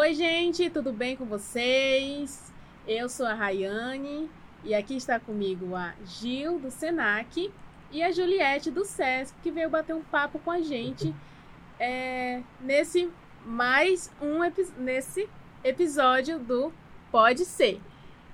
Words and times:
Oi, 0.00 0.14
gente, 0.14 0.70
tudo 0.70 0.94
bem 0.94 1.14
com 1.14 1.26
vocês? 1.26 2.50
Eu 2.88 3.06
sou 3.06 3.26
a 3.26 3.34
Rayane 3.34 4.30
e 4.64 4.74
aqui 4.74 4.96
está 4.96 5.20
comigo 5.20 5.76
a 5.76 5.92
Gil, 6.06 6.58
do 6.58 6.70
Senac, 6.70 7.52
e 7.92 8.02
a 8.02 8.10
Juliette, 8.10 8.70
do 8.70 8.82
SESC, 8.82 9.36
que 9.42 9.50
veio 9.50 9.68
bater 9.68 9.94
um 9.94 10.00
papo 10.00 10.38
com 10.38 10.50
a 10.50 10.62
gente 10.62 11.14
é, 11.78 12.42
nesse 12.62 13.10
mais 13.44 14.10
um 14.22 14.38
nesse 14.82 15.28
episódio 15.62 16.38
do 16.38 16.72
Pode 17.12 17.44
Ser. 17.44 17.78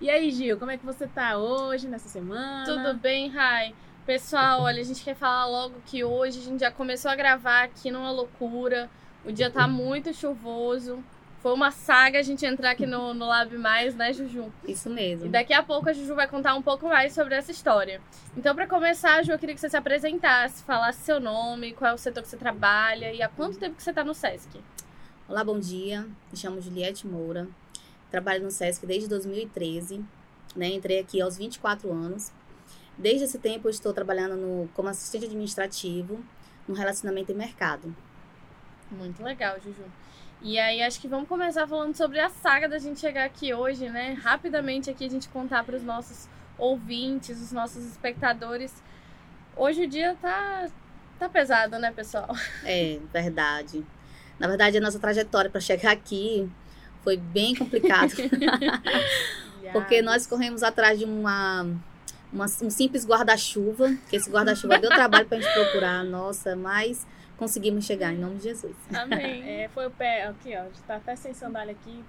E 0.00 0.08
aí, 0.08 0.30
Gil, 0.30 0.60
como 0.60 0.70
é 0.70 0.78
que 0.78 0.86
você 0.86 1.08
tá 1.08 1.36
hoje, 1.36 1.88
nessa 1.88 2.08
semana? 2.08 2.64
Tudo 2.64 2.94
bem, 2.94 3.28
Rai? 3.28 3.74
Pessoal, 4.06 4.62
olha, 4.62 4.80
a 4.80 4.84
gente 4.84 5.02
quer 5.02 5.16
falar 5.16 5.46
logo 5.46 5.74
que 5.84 6.04
hoje 6.04 6.38
a 6.38 6.44
gente 6.44 6.60
já 6.60 6.70
começou 6.70 7.10
a 7.10 7.16
gravar 7.16 7.64
aqui 7.64 7.90
numa 7.90 8.12
loucura. 8.12 8.88
O 9.24 9.32
dia 9.32 9.50
tá 9.50 9.66
muito 9.66 10.14
chuvoso. 10.14 11.02
Foi 11.46 11.54
uma 11.54 11.70
saga 11.70 12.18
a 12.18 12.22
gente 12.22 12.44
entrar 12.44 12.72
aqui 12.72 12.84
no, 12.86 13.14
no 13.14 13.24
Lab 13.24 13.56
Mais, 13.56 13.94
né, 13.94 14.12
Juju? 14.12 14.52
Isso 14.66 14.90
mesmo. 14.90 15.26
E 15.26 15.28
daqui 15.28 15.52
a 15.52 15.62
pouco 15.62 15.88
a 15.88 15.92
Juju 15.92 16.12
vai 16.12 16.26
contar 16.26 16.56
um 16.56 16.60
pouco 16.60 16.88
mais 16.88 17.12
sobre 17.12 17.36
essa 17.36 17.52
história. 17.52 18.00
Então, 18.36 18.52
para 18.52 18.66
começar, 18.66 19.22
Ju, 19.22 19.30
eu 19.30 19.38
queria 19.38 19.54
que 19.54 19.60
você 19.60 19.70
se 19.70 19.76
apresentasse, 19.76 20.64
falasse 20.64 21.02
seu 21.02 21.20
nome, 21.20 21.72
qual 21.72 21.92
é 21.92 21.94
o 21.94 21.98
setor 21.98 22.24
que 22.24 22.28
você 22.28 22.36
trabalha 22.36 23.12
e 23.12 23.22
há 23.22 23.28
quanto 23.28 23.60
tempo 23.60 23.76
que 23.76 23.82
você 23.84 23.90
está 23.90 24.02
no 24.02 24.12
SESC. 24.12 24.60
Olá, 25.28 25.44
bom 25.44 25.60
dia. 25.60 26.04
Me 26.32 26.36
chamo 26.36 26.60
Juliette 26.60 27.06
Moura. 27.06 27.46
Trabalho 28.10 28.42
no 28.42 28.50
SESC 28.50 28.84
desde 28.84 29.08
2013. 29.08 30.04
Né? 30.56 30.66
Entrei 30.70 30.98
aqui 30.98 31.20
aos 31.20 31.36
24 31.36 31.92
anos. 31.92 32.32
Desde 32.98 33.22
esse 33.22 33.38
tempo, 33.38 33.68
estou 33.68 33.92
trabalhando 33.92 34.36
no, 34.36 34.68
como 34.74 34.88
assistente 34.88 35.26
administrativo 35.26 36.18
no 36.66 36.74
relacionamento 36.74 37.30
e 37.30 37.36
mercado. 37.36 37.94
Muito 38.90 39.22
legal, 39.22 39.60
Juju. 39.60 39.84
E 40.42 40.58
aí 40.58 40.82
acho 40.82 41.00
que 41.00 41.08
vamos 41.08 41.28
começar 41.28 41.66
falando 41.66 41.94
sobre 41.94 42.20
a 42.20 42.28
saga 42.28 42.68
da 42.68 42.78
gente 42.78 43.00
chegar 43.00 43.24
aqui 43.24 43.52
hoje, 43.54 43.88
né? 43.88 44.12
Rapidamente 44.12 44.90
aqui 44.90 45.04
a 45.04 45.10
gente 45.10 45.28
contar 45.28 45.64
para 45.64 45.76
os 45.76 45.82
nossos 45.82 46.28
ouvintes, 46.58 47.40
os 47.40 47.52
nossos 47.52 47.84
espectadores. 47.84 48.72
Hoje 49.56 49.84
o 49.84 49.88
dia 49.88 50.16
tá 50.20 50.68
tá 51.18 51.28
pesado, 51.28 51.78
né, 51.78 51.90
pessoal? 51.92 52.28
É, 52.64 52.98
verdade. 53.12 53.84
Na 54.38 54.46
verdade, 54.46 54.76
a 54.76 54.80
nossa 54.80 54.98
trajetória 54.98 55.50
para 55.50 55.60
chegar 55.60 55.92
aqui 55.92 56.48
foi 57.02 57.16
bem 57.16 57.54
complicado. 57.54 58.12
Porque 59.72 60.02
nós 60.02 60.26
corremos 60.26 60.62
atrás 60.62 60.98
de 60.98 61.04
uma, 61.04 61.66
uma 62.32 62.44
um 62.44 62.70
simples 62.70 63.06
guarda-chuva, 63.06 63.94
que 64.08 64.16
esse 64.16 64.30
guarda-chuva 64.30 64.78
deu 64.78 64.90
trabalho 64.90 65.26
para 65.26 65.38
a 65.38 65.40
gente 65.40 65.52
procurar, 65.52 66.04
nossa, 66.04 66.54
mas 66.54 67.06
conseguimos 67.36 67.84
chegar, 67.84 68.12
em 68.12 68.18
nome 68.18 68.36
de 68.36 68.44
Jesus. 68.44 68.76
Amém. 68.94 69.42
É, 69.48 69.68
foi 69.68 69.86
o 69.86 69.90
pé, 69.90 70.24
aqui, 70.26 70.54
ó, 70.56 70.64
tá 70.86 70.96
até 70.96 71.16
sem 71.16 71.34
sandália 71.34 71.72
aqui, 71.72 72.04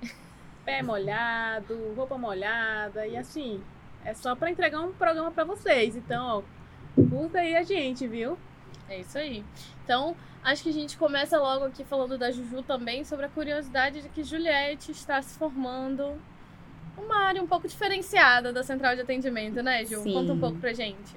pé 0.65 0.81
molhado, 0.81 1.93
roupa 1.95 2.17
molhada, 2.17 3.05
e 3.05 3.17
assim, 3.17 3.61
é 4.03 4.13
só 4.13 4.35
para 4.35 4.49
entregar 4.49 4.81
um 4.81 4.93
programa 4.93 5.31
para 5.31 5.43
vocês. 5.43 5.95
Então, 5.95 6.43
ó, 6.95 7.03
curta 7.09 7.39
aí 7.39 7.55
a 7.55 7.63
gente, 7.63 8.07
viu? 8.07 8.37
É 8.89 8.99
isso 8.99 9.17
aí. 9.17 9.43
Então, 9.83 10.15
acho 10.43 10.63
que 10.63 10.69
a 10.69 10.73
gente 10.73 10.97
começa 10.97 11.37
logo 11.37 11.65
aqui 11.65 11.83
falando 11.83 12.17
da 12.17 12.31
Juju 12.31 12.63
também, 12.63 13.03
sobre 13.03 13.25
a 13.25 13.29
curiosidade 13.29 14.01
de 14.01 14.09
que 14.09 14.23
Juliette 14.23 14.91
está 14.91 15.21
se 15.21 15.37
formando 15.37 16.19
uma 16.97 17.17
área 17.17 17.41
um 17.43 17.47
pouco 17.47 17.67
diferenciada 17.67 18.51
da 18.51 18.63
central 18.63 18.95
de 18.95 19.01
atendimento, 19.01 19.61
né, 19.61 19.85
Ju? 19.85 20.01
Sim. 20.01 20.13
Conta 20.13 20.33
um 20.33 20.39
pouco 20.39 20.57
pra 20.57 20.73
gente. 20.73 21.15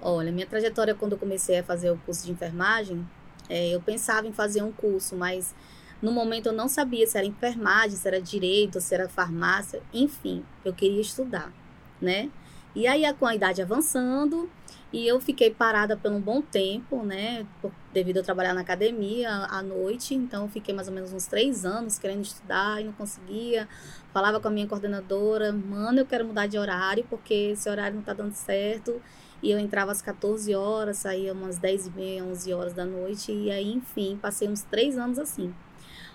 Olha, 0.00 0.32
minha 0.32 0.46
trajetória 0.46 0.94
quando 0.94 1.12
eu 1.12 1.18
comecei 1.18 1.58
a 1.58 1.64
fazer 1.64 1.90
o 1.90 1.98
curso 1.98 2.26
de 2.26 2.32
enfermagem, 2.32 3.06
é, 3.48 3.74
eu 3.74 3.80
pensava 3.80 4.26
em 4.26 4.32
fazer 4.32 4.62
um 4.62 4.72
curso, 4.72 5.16
mas 5.16 5.54
no 6.00 6.12
momento 6.12 6.46
eu 6.46 6.52
não 6.52 6.68
sabia 6.68 7.06
se 7.06 7.16
era 7.16 7.26
enfermagem, 7.26 7.96
se 7.96 8.06
era 8.06 8.20
direito, 8.20 8.80
se 8.80 8.94
era 8.94 9.08
farmácia, 9.08 9.82
enfim, 9.92 10.44
eu 10.64 10.72
queria 10.74 11.00
estudar, 11.00 11.52
né? 12.00 12.30
E 12.74 12.86
aí, 12.86 13.04
com 13.14 13.26
a 13.26 13.34
idade 13.34 13.62
avançando, 13.62 14.50
e 14.94 15.08
eu 15.08 15.20
fiquei 15.20 15.50
parada 15.50 15.96
por 15.96 16.12
um 16.12 16.20
bom 16.20 16.40
tempo, 16.40 17.02
né? 17.02 17.44
Devido 17.92 18.20
a 18.20 18.22
trabalhar 18.22 18.54
na 18.54 18.60
academia 18.60 19.28
à 19.28 19.60
noite. 19.60 20.14
Então, 20.14 20.48
fiquei 20.48 20.72
mais 20.72 20.86
ou 20.86 20.94
menos 20.94 21.12
uns 21.12 21.26
três 21.26 21.64
anos 21.64 21.98
querendo 21.98 22.22
estudar 22.22 22.80
e 22.80 22.84
não 22.84 22.92
conseguia. 22.92 23.68
Falava 24.12 24.38
com 24.38 24.46
a 24.46 24.50
minha 24.52 24.68
coordenadora: 24.68 25.52
mano, 25.52 25.98
eu 25.98 26.06
quero 26.06 26.24
mudar 26.24 26.46
de 26.46 26.56
horário 26.56 27.04
porque 27.10 27.34
esse 27.34 27.68
horário 27.68 27.96
não 27.96 28.04
tá 28.04 28.12
dando 28.12 28.34
certo. 28.34 29.02
E 29.42 29.50
eu 29.50 29.58
entrava 29.58 29.90
às 29.90 30.00
14 30.00 30.54
horas, 30.54 30.98
saía 30.98 31.32
umas 31.32 31.58
10 31.58 31.88
e 31.88 31.90
meia, 31.90 32.24
11 32.24 32.54
horas 32.54 32.72
da 32.72 32.84
noite. 32.84 33.32
E 33.32 33.50
aí, 33.50 33.72
enfim, 33.72 34.16
passei 34.22 34.48
uns 34.48 34.62
três 34.62 34.96
anos 34.96 35.18
assim. 35.18 35.52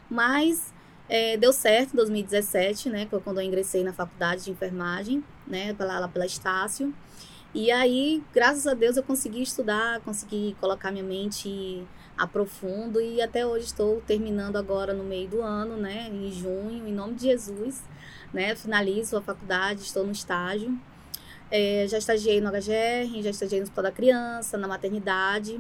Mas 0.10 0.74
é, 1.10 1.36
deu 1.36 1.52
certo 1.52 1.92
em 1.92 1.98
2017, 1.98 2.90
né? 2.90 3.08
Foi 3.10 3.20
quando 3.20 3.42
eu 3.42 3.44
ingressei 3.44 3.84
na 3.84 3.92
faculdade 3.92 4.46
de 4.46 4.52
enfermagem, 4.52 5.22
né? 5.46 5.74
Pela, 5.74 6.00
lá 6.00 6.08
pela 6.08 6.26
Estácio. 6.26 6.94
E 7.54 7.72
aí, 7.72 8.24
graças 8.32 8.68
a 8.68 8.76
Deus, 8.76 8.96
eu 8.96 9.02
consegui 9.02 9.42
estudar, 9.42 10.00
consegui 10.02 10.56
colocar 10.62 10.92
minha 10.92 11.04
mente 11.04 11.84
a 12.16 12.28
profundo 12.28 13.02
e 13.02 13.20
até 13.24 13.44
hoje 13.44 13.66
estou 13.66 14.02
terminando 14.02 14.56
agora 14.56 14.94
no 14.94 15.04
meio 15.04 15.28
do 15.28 15.42
ano, 15.42 15.76
né? 15.76 16.10
Em 16.12 16.32
junho, 16.32 16.88
em 16.88 16.94
nome 16.94 17.16
de 17.16 17.24
Jesus, 17.24 17.82
né? 18.32 18.56
Finalizo 18.56 19.18
a 19.18 19.22
faculdade, 19.22 19.82
estou 19.82 20.06
no 20.06 20.12
estágio. 20.12 20.78
É, 21.50 21.88
já 21.90 21.98
estagiei 21.98 22.40
no 22.40 22.52
HGR, 22.52 23.24
já 23.24 23.32
estagiei 23.32 23.60
no 23.60 23.64
Hospital 23.64 23.86
da 23.86 23.92
Criança, 23.92 24.56
na 24.56 24.68
maternidade. 24.68 25.60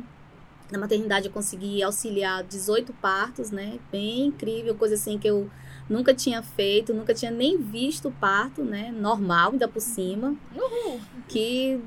Na 0.71 0.77
maternidade 0.77 1.25
eu 1.25 1.31
consegui 1.31 1.81
auxiliar 1.81 2.43
18 2.43 2.93
partos, 2.93 3.49
né? 3.49 3.79
Bem 3.91 4.27
incrível, 4.27 4.75
coisa 4.75 4.93
assim 4.93 5.17
que 5.17 5.27
eu 5.27 5.49
nunca 5.89 6.13
tinha 6.13 6.41
feito, 6.43 6.93
nunca 6.93 7.13
tinha 7.13 7.31
nem 7.31 7.57
visto 7.57 8.13
parto, 8.19 8.63
né? 8.63 8.91
Normal, 8.91 9.51
ainda 9.51 9.67
por 9.67 9.81
cima. 9.81 10.35
Uhul. 10.55 10.99
Que 11.27 11.81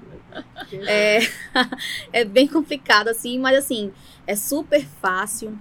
é, 0.87 1.21
é 2.13 2.25
bem 2.25 2.49
complicado, 2.49 3.09
assim, 3.09 3.39
mas 3.39 3.59
assim, 3.59 3.93
é 4.27 4.35
super 4.35 4.85
fácil. 5.01 5.57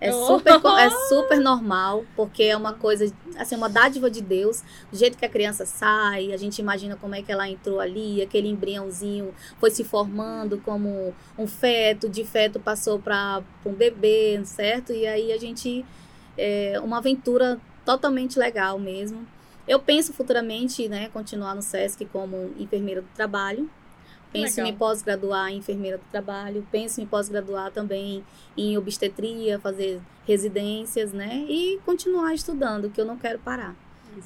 É 0.00 0.12
super, 0.12 0.60
é 0.78 0.90
super 1.08 1.40
normal, 1.40 2.04
porque 2.14 2.42
é 2.42 2.56
uma 2.56 2.74
coisa, 2.74 3.10
assim, 3.38 3.56
uma 3.56 3.70
dádiva 3.70 4.10
de 4.10 4.20
Deus. 4.20 4.62
Do 4.90 4.98
jeito 4.98 5.16
que 5.16 5.24
a 5.24 5.28
criança 5.28 5.64
sai, 5.64 6.30
a 6.30 6.36
gente 6.36 6.58
imagina 6.58 6.94
como 6.94 7.14
é 7.14 7.22
que 7.22 7.32
ela 7.32 7.48
entrou 7.48 7.80
ali, 7.80 8.20
aquele 8.20 8.48
embriãozinho 8.48 9.32
foi 9.58 9.70
se 9.70 9.82
formando 9.82 10.58
como 10.58 11.14
um 11.38 11.46
feto, 11.46 12.06
de 12.06 12.22
feto 12.22 12.60
passou 12.60 12.98
para 12.98 13.42
um 13.64 13.72
bebê, 13.72 14.38
certo? 14.44 14.92
E 14.92 15.06
aí 15.06 15.32
a 15.32 15.38
gente. 15.38 15.84
É 16.36 16.80
uma 16.80 16.98
aventura 16.98 17.60
totalmente 17.84 18.38
legal 18.38 18.78
mesmo. 18.78 19.26
Eu 19.66 19.78
penso 19.78 20.12
futuramente, 20.12 20.88
né, 20.88 21.08
continuar 21.08 21.54
no 21.54 21.62
SESC 21.62 22.04
como 22.06 22.52
enfermeira 22.58 23.00
do 23.00 23.08
trabalho, 23.14 23.68
Penso 24.34 24.56
Legal. 24.56 24.72
em 24.72 24.76
pós-graduar 24.76 25.52
em 25.52 25.58
enfermeira 25.58 25.96
do 25.96 26.04
trabalho, 26.10 26.66
penso 26.72 27.00
em 27.00 27.06
pós-graduar 27.06 27.70
também 27.70 28.24
em 28.56 28.76
obstetria, 28.76 29.60
fazer 29.60 30.00
residências, 30.26 31.12
né? 31.12 31.46
E 31.48 31.78
continuar 31.86 32.34
estudando, 32.34 32.90
que 32.90 33.00
eu 33.00 33.04
não 33.04 33.16
quero 33.16 33.38
parar. 33.38 33.76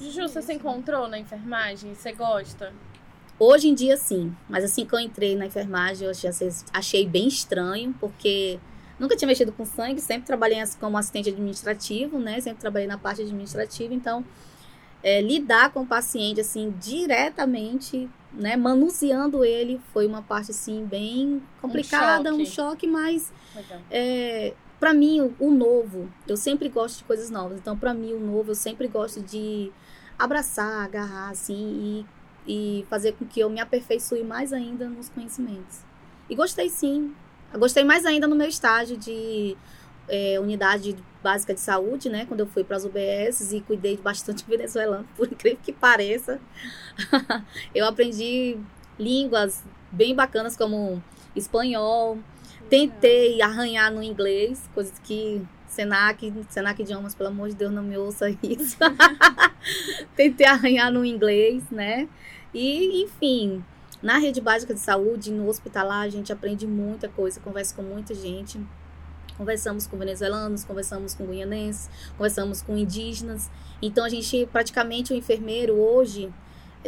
Juju, 0.01 0.27
você 0.27 0.41
se 0.41 0.51
encontrou 0.51 1.07
na 1.07 1.19
enfermagem? 1.19 1.93
Você 1.93 2.11
gosta? 2.11 2.73
Hoje 3.37 3.67
em 3.69 3.75
dia, 3.75 3.95
sim. 3.97 4.35
Mas 4.49 4.63
assim 4.63 4.83
que 4.83 4.95
eu 4.95 4.99
entrei 4.99 5.35
na 5.35 5.45
enfermagem, 5.45 6.05
eu 6.05 6.11
achei, 6.11 6.31
achei 6.73 7.07
bem 7.07 7.27
estranho, 7.27 7.93
porque 7.99 8.59
nunca 8.99 9.15
tinha 9.15 9.27
mexido 9.27 9.51
com 9.51 9.65
sangue, 9.65 10.01
sempre 10.01 10.27
trabalhei 10.27 10.61
como 10.79 10.97
assistente 10.97 11.29
administrativo, 11.29 12.19
né? 12.19 12.39
Sempre 12.41 12.59
trabalhei 12.59 12.87
na 12.87 12.97
parte 12.97 13.21
administrativa, 13.21 13.93
então 13.93 14.25
é, 15.01 15.21
lidar 15.21 15.71
com 15.71 15.81
o 15.81 15.85
paciente 15.85 16.41
assim 16.41 16.73
diretamente, 16.79 18.09
né, 18.33 18.55
manuseando 18.55 19.43
ele 19.43 19.79
foi 19.93 20.05
uma 20.05 20.21
parte 20.21 20.51
assim 20.51 20.85
bem 20.85 21.41
complicada, 21.61 22.33
um 22.33 22.45
choque, 22.45 22.85
um 22.85 22.85
choque 22.85 22.87
mas 22.87 23.33
é, 23.89 24.53
para 24.79 24.93
mim 24.93 25.21
o, 25.21 25.35
o, 25.39 25.51
novo, 25.51 26.11
eu 26.27 26.37
sempre 26.37 26.69
gosto 26.69 26.99
de 26.99 27.03
coisas 27.05 27.29
novas. 27.29 27.57
Então 27.57 27.77
para 27.77 27.93
mim 27.93 28.13
o 28.13 28.19
novo 28.19 28.51
eu 28.51 28.55
sempre 28.55 28.87
gosto 28.87 29.21
de 29.21 29.71
abraçar, 30.17 30.83
agarrar 30.83 31.29
assim 31.29 32.05
e, 32.45 32.81
e 32.81 32.85
fazer 32.89 33.13
com 33.13 33.25
que 33.25 33.39
eu 33.39 33.49
me 33.49 33.59
aperfeiçoe 33.59 34.23
mais 34.23 34.51
ainda 34.51 34.87
nos 34.89 35.09
conhecimentos. 35.09 35.79
E 36.29 36.35
gostei 36.35 36.69
sim. 36.69 37.13
Eu 37.53 37.59
gostei 37.59 37.83
mais 37.83 38.05
ainda 38.05 38.27
no 38.27 38.35
meu 38.35 38.47
estágio 38.47 38.97
de 38.97 39.57
é, 40.07 40.39
unidade 40.39 40.95
básica 41.23 41.53
de 41.53 41.59
saúde, 41.59 42.09
né? 42.09 42.25
Quando 42.25 42.41
eu 42.41 42.47
fui 42.47 42.63
para 42.63 42.77
as 42.77 42.85
UBS 42.85 43.51
e 43.51 43.61
cuidei 43.61 43.95
de 43.95 44.01
bastante 44.01 44.45
venezuelano, 44.47 45.07
por 45.15 45.27
incrível 45.27 45.59
que 45.61 45.73
pareça. 45.73 46.39
eu 47.73 47.85
aprendi 47.85 48.57
línguas 48.97 49.63
bem 49.91 50.15
bacanas 50.15 50.55
como 50.55 51.01
espanhol. 51.35 52.17
Tentei 52.69 53.41
arranhar 53.41 53.91
no 53.91 54.03
inglês, 54.03 54.69
coisas 54.73 54.97
que 54.99 55.41
Senac, 55.67 56.33
Senac 56.49 56.81
Idiomas, 56.81 57.15
pelo 57.15 57.29
amor 57.29 57.49
de 57.49 57.55
Deus, 57.55 57.71
não 57.71 57.83
me 57.83 57.97
ouça 57.97 58.29
isso. 58.43 58.77
Tentei 60.15 60.45
arranhar 60.45 60.91
no 60.91 61.05
inglês, 61.05 61.63
né? 61.71 62.07
E, 62.53 63.03
enfim, 63.03 63.63
na 64.01 64.17
rede 64.17 64.39
básica 64.41 64.73
de 64.73 64.79
saúde, 64.79 65.31
no 65.31 65.47
hospitalar, 65.47 66.01
a 66.01 66.09
gente 66.09 66.31
aprende 66.31 66.65
muita 66.65 67.09
coisa, 67.09 67.39
conversa 67.39 67.75
com 67.75 67.81
muita 67.81 68.13
gente 68.13 68.59
Conversamos 69.39 69.87
com 69.87 69.95
venezuelanos, 69.95 70.65
conversamos 70.65 71.15
com 71.15 71.25
guianenses, 71.25 71.89
conversamos 72.17 72.61
com 72.61 72.77
indígenas. 72.77 73.49
Então 73.81 74.03
a 74.03 74.09
gente 74.09 74.45
praticamente 74.47 75.13
o 75.13 75.15
enfermeiro 75.15 75.75
hoje 75.75 76.29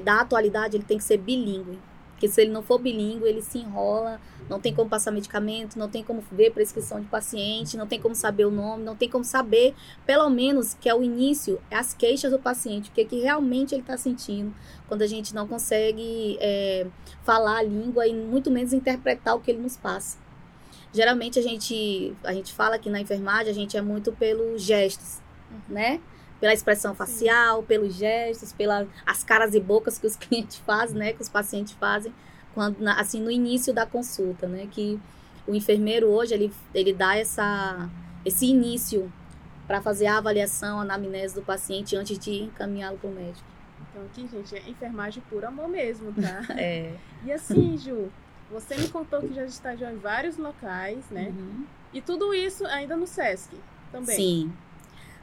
da 0.03 0.19
atualidade 0.19 0.75
ele 0.75 0.83
tem 0.83 0.97
que 0.97 1.03
ser 1.05 1.15
bilíngue. 1.15 1.79
Porque 2.21 2.31
se 2.31 2.39
ele 2.39 2.51
não 2.51 2.62
for 2.62 2.77
bilíngue, 2.77 3.25
ele 3.25 3.41
se 3.41 3.57
enrola, 3.57 4.21
não 4.47 4.59
tem 4.59 4.71
como 4.71 4.88
passar 4.88 5.09
medicamento, 5.09 5.79
não 5.79 5.89
tem 5.89 6.03
como 6.03 6.23
ver 6.31 6.51
prescrição 6.51 7.01
de 7.01 7.07
paciente, 7.07 7.75
não 7.75 7.88
tem 7.88 8.00
como 8.00 8.13
saber 8.13 8.45
o 8.45 8.51
nome, 8.51 8.83
não 8.83 8.95
tem 8.95 9.09
como 9.09 9.23
saber, 9.23 9.73
pelo 10.06 10.29
menos, 10.29 10.75
que 10.75 10.88
é 10.88 10.94
o 10.94 11.01
início, 11.01 11.59
as 11.71 11.95
queixas 11.95 12.31
do 12.31 12.38
paciente, 12.38 12.91
o 12.91 12.94
que, 12.94 13.06
que 13.06 13.21
realmente 13.21 13.73
ele 13.73 13.81
está 13.81 13.97
sentindo, 13.97 14.53
quando 14.88 15.01
a 15.01 15.07
gente 15.07 15.33
não 15.33 15.47
consegue 15.47 16.38
é, 16.39 16.85
falar 17.23 17.57
a 17.57 17.63
língua 17.63 18.06
e 18.06 18.13
muito 18.13 18.51
menos 18.51 18.71
interpretar 18.71 19.35
o 19.35 19.39
que 19.39 19.50
ele 19.50 19.63
nos 19.63 19.75
passa. 19.75 20.19
Geralmente 20.94 21.39
a 21.39 21.41
gente, 21.41 22.13
a 22.24 22.33
gente 22.33 22.53
fala 22.53 22.77
que 22.77 22.91
na 22.91 23.01
enfermagem 23.01 23.50
a 23.50 23.56
gente 23.56 23.75
é 23.75 23.81
muito 23.81 24.12
pelos 24.12 24.62
gestos, 24.62 25.24
uhum. 25.50 25.74
né? 25.74 26.00
Pela 26.41 26.53
expressão 26.53 26.93
facial, 26.93 27.63
pelos 27.63 27.95
gestos, 27.95 28.51
pelas 28.51 28.85
as 29.05 29.23
caras 29.23 29.53
e 29.53 29.59
bocas 29.61 29.97
que 29.97 30.05
os 30.05 30.17
clientes 30.17 30.57
fazem, 30.57 30.97
né? 30.97 31.13
Que 31.13 31.21
os 31.21 31.29
pacientes 31.29 31.73
fazem, 31.73 32.13
quando, 32.53 32.85
assim, 32.89 33.21
no 33.21 33.31
início 33.31 33.73
da 33.73 33.85
consulta, 33.85 34.47
né? 34.47 34.67
Que 34.69 34.99
o 35.47 35.55
enfermeiro 35.55 36.07
hoje, 36.07 36.33
ele, 36.33 36.51
ele 36.73 36.93
dá 36.93 37.15
essa, 37.15 37.89
esse 38.25 38.47
início 38.47 39.11
para 39.67 39.81
fazer 39.81 40.07
a 40.07 40.17
avaliação, 40.17 40.79
a 40.79 40.81
anamnese 40.81 41.35
do 41.35 41.41
paciente 41.41 41.95
antes 41.95 42.19
de 42.19 42.43
encaminhá-lo 42.43 42.97
para 42.97 43.09
o 43.09 43.13
médico. 43.13 43.47
Então 43.89 44.03
aqui, 44.03 44.27
gente, 44.27 44.55
é 44.55 44.69
enfermagem 44.69 45.23
por 45.29 45.45
amor 45.45 45.67
mesmo, 45.67 46.11
tá? 46.13 46.45
é. 46.59 46.93
E 47.23 47.31
assim, 47.31 47.77
Ju, 47.77 48.11
você 48.49 48.75
me 48.75 48.88
contou 48.89 49.21
que 49.21 49.33
já 49.33 49.45
estagiou 49.45 49.89
em 49.89 49.97
vários 49.97 50.38
locais, 50.38 51.09
né? 51.09 51.33
Uhum. 51.35 51.65
E 51.93 52.01
tudo 52.01 52.33
isso 52.33 52.65
ainda 52.65 52.95
no 52.95 53.07
SESC 53.07 53.55
também. 53.91 54.15
Sim, 54.15 54.53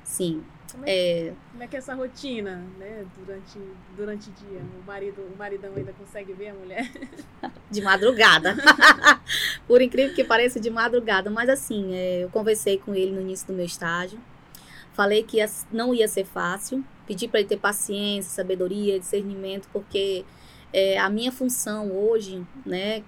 sim. 0.08 0.42
Como 0.72 0.84
é, 0.86 0.90
é... 0.90 1.34
como 1.50 1.62
é 1.62 1.66
que 1.66 1.76
é 1.76 1.78
essa 1.78 1.94
rotina, 1.94 2.64
né? 2.78 3.06
Durante, 3.16 3.58
durante 3.96 4.30
o 4.30 4.32
dia? 4.32 4.60
O 4.80 4.86
marido, 4.86 5.22
o 5.22 5.36
maridão 5.36 5.72
ainda 5.74 5.92
consegue 5.92 6.32
ver 6.32 6.48
a 6.48 6.54
mulher? 6.54 6.90
De 7.70 7.82
madrugada. 7.82 8.56
Por 9.66 9.82
incrível 9.82 10.14
que 10.14 10.24
pareça, 10.24 10.58
de 10.58 10.70
madrugada. 10.70 11.30
Mas 11.30 11.50
assim, 11.50 11.94
é, 11.94 12.24
eu 12.24 12.30
conversei 12.30 12.78
com 12.78 12.94
ele 12.94 13.12
no 13.12 13.20
início 13.20 13.46
do 13.46 13.52
meu 13.52 13.66
estágio. 13.66 14.18
Falei 14.94 15.22
que 15.22 15.36
ia, 15.36 15.46
não 15.70 15.94
ia 15.94 16.08
ser 16.08 16.24
fácil. 16.24 16.82
Pedi 17.06 17.28
para 17.28 17.40
ele 17.40 17.48
ter 17.48 17.58
paciência, 17.58 18.30
sabedoria, 18.30 18.98
discernimento, 18.98 19.68
porque 19.72 20.24
é, 20.72 20.98
a 20.98 21.10
minha 21.10 21.30
função 21.30 21.92
hoje, 21.92 22.42
né, 22.64 23.02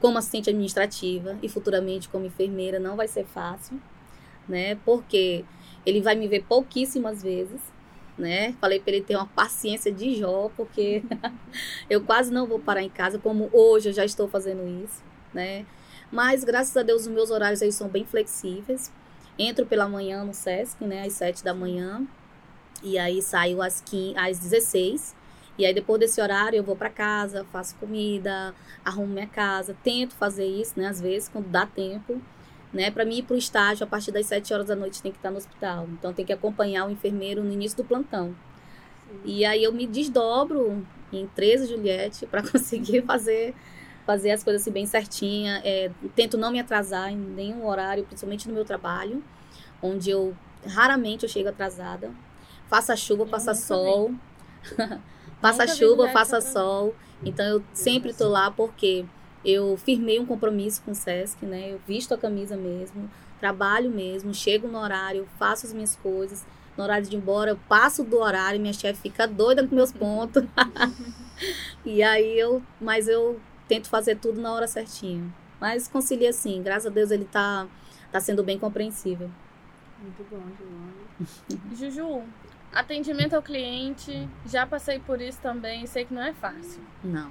como 0.00 0.18
assistente 0.18 0.50
administrativa 0.50 1.36
e 1.42 1.48
futuramente 1.48 2.08
como 2.08 2.26
enfermeira 2.26 2.78
não 2.78 2.96
vai 2.96 3.08
ser 3.08 3.24
fácil, 3.24 3.80
né? 4.48 4.76
Porque 4.84 5.44
ele 5.84 6.00
vai 6.00 6.14
me 6.14 6.28
ver 6.28 6.44
pouquíssimas 6.44 7.22
vezes, 7.22 7.60
né? 8.18 8.54
Falei 8.60 8.80
para 8.80 8.92
ele 8.92 9.04
ter 9.04 9.16
uma 9.16 9.26
paciência 9.26 9.92
de 9.92 10.16
Jó, 10.16 10.50
porque 10.56 11.02
eu 11.88 12.02
quase 12.02 12.32
não 12.32 12.46
vou 12.46 12.58
parar 12.58 12.82
em 12.82 12.90
casa, 12.90 13.18
como 13.18 13.50
hoje 13.52 13.90
eu 13.90 13.92
já 13.92 14.04
estou 14.04 14.28
fazendo 14.28 14.66
isso, 14.84 15.02
né? 15.32 15.64
Mas 16.10 16.44
graças 16.44 16.76
a 16.76 16.82
Deus 16.82 17.02
os 17.02 17.08
meus 17.08 17.30
horários 17.30 17.62
aí 17.62 17.72
são 17.72 17.88
bem 17.88 18.04
flexíveis. 18.04 18.92
Entro 19.38 19.66
pela 19.66 19.88
manhã 19.88 20.24
no 20.24 20.32
SESC, 20.32 20.82
né, 20.82 21.02
às 21.02 21.12
7 21.12 21.44
da 21.44 21.52
manhã, 21.52 22.06
e 22.82 22.98
aí 22.98 23.20
saio 23.20 23.60
às, 23.60 23.82
15, 23.82 24.16
às 24.16 24.38
16 24.38 25.14
e 25.58 25.64
aí 25.64 25.72
depois 25.72 25.98
desse 25.98 26.20
horário 26.20 26.58
eu 26.58 26.62
vou 26.62 26.76
para 26.76 26.90
casa, 26.90 27.46
faço 27.50 27.74
comida, 27.76 28.54
arrumo 28.84 29.12
minha 29.12 29.26
casa, 29.26 29.76
tento 29.82 30.14
fazer 30.14 30.46
isso, 30.46 30.78
né, 30.78 30.86
às 30.86 31.00
vezes 31.00 31.28
quando 31.28 31.48
dá 31.48 31.66
tempo, 31.66 32.20
né, 32.72 32.90
para 32.90 33.04
mim 33.04 33.18
ir 33.18 33.22
pro 33.22 33.36
estágio 33.36 33.84
a 33.84 33.86
partir 33.86 34.12
das 34.12 34.26
7 34.26 34.52
horas 34.52 34.66
da 34.66 34.76
noite 34.76 35.02
tem 35.02 35.12
que 35.12 35.18
estar 35.18 35.30
no 35.30 35.36
hospital. 35.36 35.86
Então 35.92 36.12
tem 36.12 36.24
que 36.24 36.32
acompanhar 36.32 36.86
o 36.86 36.90
enfermeiro 36.90 37.42
no 37.42 37.52
início 37.52 37.76
do 37.76 37.84
plantão. 37.84 38.34
Sim. 39.08 39.20
E 39.24 39.44
aí 39.44 39.62
eu 39.62 39.72
me 39.72 39.86
desdobro 39.86 40.86
em 41.12 41.26
13 41.28 41.66
Juliette 41.68 42.26
para 42.26 42.42
conseguir 42.48 43.02
fazer 43.02 43.54
fazer 44.06 44.30
as 44.30 44.44
coisas 44.44 44.62
assim 44.62 44.70
bem 44.70 44.86
certinha, 44.86 45.60
é, 45.64 45.90
tento 46.14 46.38
não 46.38 46.52
me 46.52 46.60
atrasar 46.60 47.10
em 47.10 47.16
nenhum 47.16 47.66
horário, 47.66 48.04
principalmente 48.04 48.46
no 48.46 48.54
meu 48.54 48.64
trabalho, 48.64 49.20
onde 49.82 50.10
eu 50.10 50.32
raramente 50.64 51.24
eu 51.24 51.28
chego 51.28 51.48
atrasada. 51.48 52.12
Faça 52.68 52.96
chuva, 52.96 53.26
faça 53.26 53.52
sol. 53.52 54.14
Faça 55.40 55.66
chuva, 55.66 56.08
faça 56.08 56.40
sol. 56.40 56.94
Então 57.22 57.44
eu 57.46 57.62
sempre 57.72 58.12
tô 58.12 58.26
lá 58.26 58.50
porque 58.50 59.04
eu 59.46 59.76
firmei 59.76 60.18
um 60.18 60.26
compromisso 60.26 60.82
com 60.82 60.90
o 60.90 60.94
SESC, 60.94 61.46
né? 61.46 61.72
Eu 61.72 61.80
visto 61.86 62.12
a 62.12 62.18
camisa 62.18 62.56
mesmo, 62.56 63.08
trabalho 63.38 63.88
mesmo, 63.90 64.34
chego 64.34 64.66
no 64.66 64.78
horário, 64.78 65.28
faço 65.38 65.66
as 65.66 65.72
minhas 65.72 65.94
coisas. 65.96 66.44
No 66.76 66.84
horário 66.84 67.06
de 67.06 67.14
ir 67.14 67.18
embora, 67.18 67.52
eu 67.52 67.58
passo 67.68 68.04
do 68.04 68.18
horário, 68.18 68.60
minha 68.60 68.72
chefe 68.72 69.02
fica 69.02 69.26
doida 69.26 69.66
com 69.66 69.74
meus 69.74 69.92
pontos. 69.92 70.44
e 71.86 72.02
aí 72.02 72.38
eu, 72.38 72.62
mas 72.80 73.08
eu 73.08 73.40
tento 73.68 73.88
fazer 73.88 74.16
tudo 74.16 74.40
na 74.40 74.52
hora 74.52 74.66
certinha. 74.66 75.32
Mas 75.60 75.88
concilia 75.88 76.30
assim, 76.30 76.62
graças 76.62 76.86
a 76.86 76.90
Deus 76.90 77.10
ele 77.10 77.24
tá, 77.24 77.66
tá 78.12 78.20
sendo 78.20 78.42
bem 78.42 78.58
compreensível. 78.58 79.30
Muito 80.02 80.26
bom, 80.28 80.42
Joana. 80.58 81.72
Juju, 81.74 82.22
Atendimento 82.76 83.34
ao 83.34 83.42
cliente, 83.42 84.28
já 84.44 84.66
passei 84.66 84.98
por 84.98 85.18
isso 85.18 85.38
também, 85.40 85.86
sei 85.86 86.04
que 86.04 86.12
não 86.12 86.20
é 86.20 86.34
fácil. 86.34 86.82
Não. 87.02 87.30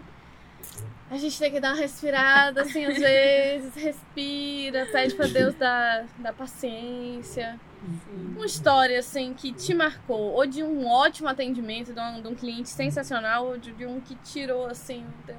A 1.09 1.17
gente 1.17 1.38
tem 1.38 1.51
que 1.51 1.59
dar 1.59 1.73
uma 1.73 1.79
respirada, 1.81 2.63
assim, 2.63 2.83
às 2.83 2.97
vezes, 2.97 3.75
respira, 3.75 4.88
pede 4.91 5.13
para 5.15 5.27
Deus 5.27 5.53
dar, 5.56 6.06
dar 6.17 6.33
paciência. 6.33 7.59
Sim. 7.83 8.33
Uma 8.35 8.45
história, 8.45 9.00
assim, 9.00 9.33
que 9.33 9.53
te 9.53 9.73
marcou, 9.73 10.33
ou 10.33 10.45
de 10.47 10.63
um 10.63 10.88
ótimo 10.88 11.29
atendimento, 11.29 11.94
de 11.94 12.00
um, 12.00 12.21
de 12.21 12.27
um 12.27 12.35
cliente 12.35 12.69
sensacional, 12.69 13.45
ou 13.45 13.57
de, 13.57 13.71
de, 13.71 13.85
um 13.85 14.01
que 14.01 14.15
tirou, 14.15 14.65
assim, 14.65 15.06
deu... 15.27 15.35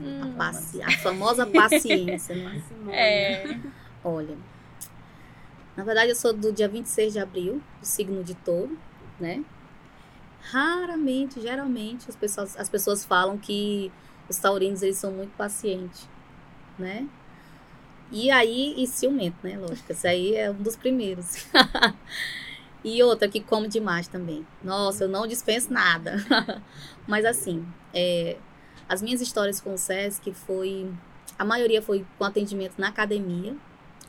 Hum, 0.00 0.22
a, 0.22 0.36
paci 0.36 0.82
a 0.82 0.90
famosa 0.98 1.46
paciência, 1.50 2.34
né? 2.34 2.62
É. 2.90 3.56
Olha, 4.02 4.36
na 5.76 5.82
verdade, 5.82 6.10
eu 6.10 6.16
sou 6.16 6.32
do 6.32 6.52
dia 6.52 6.68
26 6.68 7.12
de 7.12 7.18
abril, 7.18 7.60
do 7.80 7.86
signo 7.86 8.22
de 8.22 8.34
touro, 8.34 8.78
né? 9.18 9.44
Raramente, 10.50 11.40
geralmente, 11.40 12.08
as 12.08 12.16
pessoas, 12.16 12.56
as 12.56 12.68
pessoas 12.68 13.04
falam 13.04 13.38
que 13.38 13.90
os 14.28 14.36
taurinos 14.36 14.82
eles 14.82 14.98
são 14.98 15.10
muito 15.10 15.34
pacientes, 15.36 16.08
né? 16.78 17.08
E 18.12 18.30
aí, 18.30 18.74
e 18.76 18.86
ciumento, 18.86 19.38
né? 19.42 19.58
Lógico, 19.58 19.90
isso 19.90 20.06
aí 20.06 20.36
é 20.36 20.50
um 20.50 20.62
dos 20.62 20.76
primeiros. 20.76 21.46
e 22.84 23.02
outra 23.02 23.26
que 23.26 23.40
come 23.40 23.68
demais 23.68 24.06
também. 24.06 24.46
Nossa, 24.62 25.04
eu 25.04 25.08
não 25.08 25.26
dispenso 25.26 25.72
nada. 25.72 26.16
Mas 27.08 27.24
assim, 27.24 27.66
é, 27.92 28.36
as 28.88 29.00
minhas 29.00 29.20
histórias 29.20 29.60
com 29.60 29.74
o 29.74 29.78
SESC 29.78 30.32
foi. 30.32 30.90
A 31.38 31.44
maioria 31.44 31.82
foi 31.82 32.06
com 32.18 32.24
atendimento 32.24 32.74
na 32.78 32.88
academia, 32.88 33.56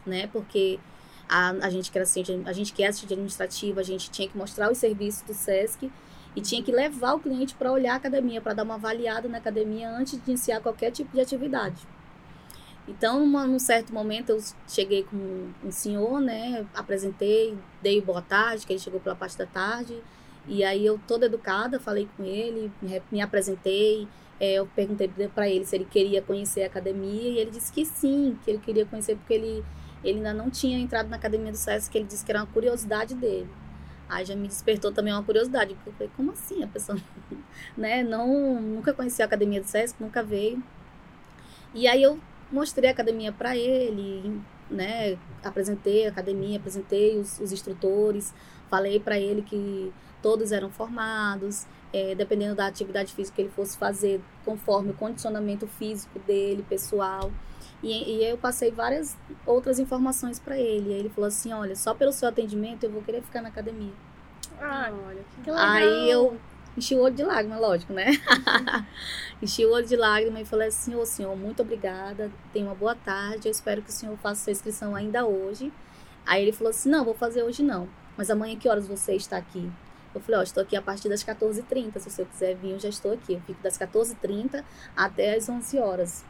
né? 0.05 0.27
Porque 0.27 0.79
a, 1.27 1.49
a 1.49 1.69
gente 1.69 1.91
que 1.91 1.97
era 1.97 2.03
assistente, 2.03 2.43
a 2.45 2.53
gente 2.53 2.73
que 2.73 2.83
é 2.83 2.87
assistente 2.87 3.13
administrativa, 3.13 3.79
a 3.79 3.83
gente 3.83 4.11
tinha 4.11 4.27
que 4.27 4.37
mostrar 4.37 4.69
os 4.71 4.77
serviços 4.77 5.23
do 5.23 5.33
SESC 5.33 5.89
e 6.35 6.41
tinha 6.41 6.61
que 6.61 6.71
levar 6.71 7.13
o 7.13 7.19
cliente 7.19 7.55
para 7.55 7.71
olhar 7.71 7.93
a 7.93 7.95
academia, 7.95 8.41
para 8.41 8.53
dar 8.53 8.63
uma 8.63 8.75
avaliada 8.75 9.27
na 9.27 9.37
academia 9.37 9.89
antes 9.89 10.21
de 10.21 10.29
iniciar 10.31 10.59
qualquer 10.59 10.91
tipo 10.91 11.11
de 11.13 11.21
atividade. 11.21 11.87
Então, 12.87 13.25
num 13.25 13.57
certo 13.57 13.91
momento, 13.91 14.29
eu 14.29 14.39
cheguei 14.67 15.03
com 15.03 15.49
um 15.63 15.71
senhor, 15.71 16.21
né? 16.21 16.65
Apresentei, 16.75 17.57
dei 17.81 17.99
boa 17.99 18.21
tarde, 18.21 18.65
que 18.65 18.73
ele 18.73 18.79
chegou 18.79 18.99
pela 18.99 19.15
parte 19.15 19.37
da 19.37 19.45
tarde. 19.45 19.97
E 20.47 20.63
aí, 20.63 20.85
eu, 20.85 20.99
toda 21.07 21.25
educada, 21.25 21.79
falei 21.79 22.07
com 22.15 22.23
ele, 22.23 22.71
me, 22.81 23.01
me 23.11 23.21
apresentei. 23.21 24.07
É, 24.39 24.55
eu 24.55 24.67
perguntei 24.75 25.09
para 25.33 25.49
ele 25.49 25.65
se 25.65 25.75
ele 25.75 25.85
queria 25.85 26.21
conhecer 26.21 26.63
a 26.63 26.67
academia. 26.67 27.29
E 27.31 27.39
ele 27.39 27.49
disse 27.49 27.71
que 27.71 27.85
sim, 27.85 28.37
que 28.43 28.51
ele 28.51 28.59
queria 28.59 28.85
conhecer 28.85 29.15
porque 29.15 29.33
ele 29.33 29.63
ele 30.05 30.17
ainda 30.19 30.33
não 30.35 30.51
tinha 30.51 30.77
entrado 30.77 31.09
na 31.09 31.17
academia 31.17 31.51
do 31.51 31.57
SESC, 31.57 31.91
que 31.91 31.97
ele 31.97 32.05
disse 32.05 32.23
que 32.23 32.31
era 32.31 32.41
uma 32.41 32.47
curiosidade 32.47 33.15
dele. 33.15 33.49
Aí 34.07 34.25
já 34.25 34.35
me 34.35 34.47
despertou 34.47 34.91
também 34.91 35.13
uma 35.13 35.23
curiosidade, 35.23 35.73
porque 35.75 35.89
eu 35.89 35.93
falei, 35.93 36.11
como 36.15 36.31
assim 36.31 36.63
a 36.63 36.67
pessoa, 36.67 36.97
né, 37.75 38.03
não, 38.03 38.61
nunca 38.61 38.93
conhecia 38.93 39.25
a 39.25 39.27
academia 39.27 39.61
do 39.61 39.67
SESC, 39.67 40.01
nunca 40.01 40.23
veio. 40.23 40.61
E 41.73 41.87
aí 41.87 42.03
eu 42.03 42.19
mostrei 42.51 42.89
a 42.89 42.93
academia 42.93 43.31
para 43.31 43.57
ele, 43.57 44.39
né, 44.69 45.17
apresentei 45.43 46.05
a 46.05 46.09
academia, 46.09 46.57
apresentei 46.57 47.17
os, 47.17 47.39
os 47.39 47.51
instrutores, 47.51 48.33
falei 48.69 48.99
para 48.99 49.19
ele 49.19 49.41
que 49.41 49.91
todos 50.21 50.51
eram 50.51 50.69
formados, 50.69 51.65
é, 51.93 52.15
dependendo 52.15 52.55
da 52.55 52.67
atividade 52.67 53.13
física 53.13 53.35
que 53.35 53.41
ele 53.43 53.51
fosse 53.51 53.77
fazer, 53.77 54.21
conforme 54.43 54.91
o 54.91 54.93
condicionamento 54.93 55.67
físico 55.67 56.19
dele, 56.19 56.65
pessoal. 56.67 57.31
E, 57.83 58.17
e 58.17 58.25
eu 58.25 58.37
passei 58.37 58.71
várias 58.71 59.17
outras 59.45 59.79
informações 59.79 60.39
para 60.39 60.57
ele. 60.57 60.93
Aí 60.93 60.99
ele 60.99 61.09
falou 61.09 61.27
assim: 61.27 61.53
olha, 61.53 61.75
só 61.75 61.93
pelo 61.93 62.11
seu 62.11 62.27
atendimento 62.27 62.83
eu 62.83 62.91
vou 62.91 63.01
querer 63.01 63.21
ficar 63.21 63.41
na 63.41 63.49
academia. 63.49 63.93
Ah, 64.59 64.91
olha, 65.07 65.23
que 65.43 65.51
legal. 65.51 65.65
Aí 65.65 66.09
eu 66.09 66.37
enchi 66.77 66.95
o 66.95 66.99
olho 66.99 67.15
de 67.15 67.23
lágrima, 67.23 67.57
lógico, 67.57 67.93
né? 67.93 68.07
enchi 69.41 69.65
o 69.65 69.71
olho 69.71 69.85
de 69.85 69.95
lágrima 69.95 70.41
e 70.41 70.45
falei 70.45 70.67
assim, 70.67 70.95
ô 70.95 71.05
senhor, 71.05 71.35
muito 71.35 71.61
obrigada, 71.61 72.31
tenha 72.51 72.65
uma 72.65 72.75
boa 72.75 72.95
tarde, 72.95 73.47
eu 73.47 73.51
espero 73.51 73.81
que 73.81 73.89
o 73.89 73.93
senhor 73.93 74.17
faça 74.17 74.43
sua 74.43 74.51
inscrição 74.51 74.95
ainda 74.95 75.25
hoje. 75.25 75.71
Aí 76.25 76.41
ele 76.41 76.51
falou 76.51 76.71
assim, 76.71 76.89
não, 76.89 77.05
vou 77.05 77.13
fazer 77.13 77.43
hoje 77.43 77.63
não, 77.63 77.87
mas 78.17 78.29
amanhã 78.29 78.57
que 78.57 78.67
horas 78.67 78.87
você 78.87 79.15
está 79.15 79.37
aqui? 79.37 79.71
Eu 80.13 80.21
falei, 80.21 80.39
ó, 80.39 80.43
estou 80.43 80.63
aqui 80.63 80.77
a 80.77 80.81
partir 80.81 81.09
das 81.09 81.23
14h30, 81.23 81.99
se 81.99 82.09
você 82.09 82.23
quiser 82.23 82.55
vir, 82.55 82.71
eu 82.71 82.79
já 82.79 82.87
estou 82.87 83.11
aqui. 83.11 83.33
Eu 83.33 83.41
fico 83.41 83.61
das 83.61 83.77
14h30 83.77 84.63
até 84.95 85.35
as 85.35 85.49
11 85.49 85.77
horas. 85.77 86.23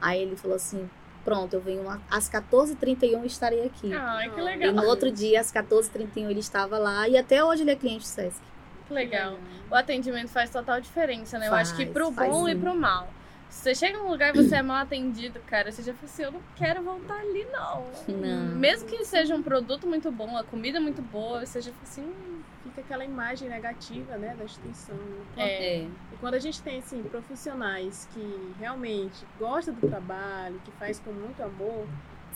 Aí 0.00 0.22
ele 0.22 0.36
falou 0.36 0.56
assim, 0.56 0.88
pronto, 1.24 1.54
eu 1.54 1.60
venho 1.60 1.84
às 2.10 2.30
14h31 2.30 3.24
estarei 3.24 3.64
aqui. 3.64 3.92
Ai, 3.92 4.30
que 4.30 4.40
legal. 4.40 4.70
E 4.70 4.72
no 4.72 4.84
outro 4.84 5.10
dia, 5.10 5.40
às 5.40 5.52
14h31, 5.52 6.30
ele 6.30 6.40
estava 6.40 6.78
lá 6.78 7.08
e 7.08 7.16
até 7.16 7.44
hoje 7.44 7.62
ele 7.62 7.72
é 7.72 7.76
cliente 7.76 8.04
do 8.04 8.08
Sesc. 8.08 8.40
Que 8.88 8.94
legal. 8.94 9.36
O 9.70 9.74
atendimento 9.74 10.28
faz 10.28 10.50
total 10.50 10.80
diferença, 10.80 11.38
né? 11.38 11.48
Faz, 11.48 11.70
eu 11.70 11.74
acho 11.74 11.76
que 11.76 11.92
pro 11.92 12.10
bom 12.10 12.48
e 12.48 12.52
sim. 12.52 12.60
pro 12.60 12.74
mal. 12.74 13.08
Se 13.50 13.62
você 13.62 13.74
chega 13.74 13.98
num 13.98 14.08
lugar 14.08 14.34
e 14.34 14.42
você 14.42 14.54
é 14.54 14.62
mal 14.62 14.78
atendido, 14.78 15.40
cara, 15.40 15.70
você 15.70 15.82
já 15.82 15.92
fala 15.92 16.04
assim, 16.06 16.22
eu 16.22 16.32
não 16.32 16.40
quero 16.56 16.82
voltar 16.82 17.18
ali, 17.18 17.44
não. 17.52 17.84
Não. 18.08 18.56
Mesmo 18.56 18.88
que 18.88 19.04
seja 19.04 19.34
um 19.34 19.42
produto 19.42 19.86
muito 19.86 20.10
bom, 20.10 20.36
a 20.36 20.44
comida 20.44 20.80
muito 20.80 21.02
boa, 21.02 21.44
você 21.44 21.60
já 21.60 21.70
fala 21.72 21.82
assim, 21.82 22.02
hum, 22.02 22.40
Fica 22.62 22.82
aquela 22.82 23.04
imagem 23.04 23.48
negativa, 23.48 24.16
né, 24.16 24.34
da 24.36 24.44
instituição. 24.44 24.96
é. 25.36 25.78
É, 25.78 25.82
E 25.82 26.16
quando 26.20 26.34
a 26.34 26.38
gente 26.38 26.62
tem, 26.62 26.78
assim, 26.78 27.02
profissionais 27.02 28.08
que 28.12 28.54
realmente 28.58 29.24
gostam 29.38 29.74
do 29.74 29.88
trabalho, 29.88 30.60
que 30.64 30.70
faz 30.72 31.00
com 31.00 31.10
muito 31.10 31.42
amor, 31.42 31.86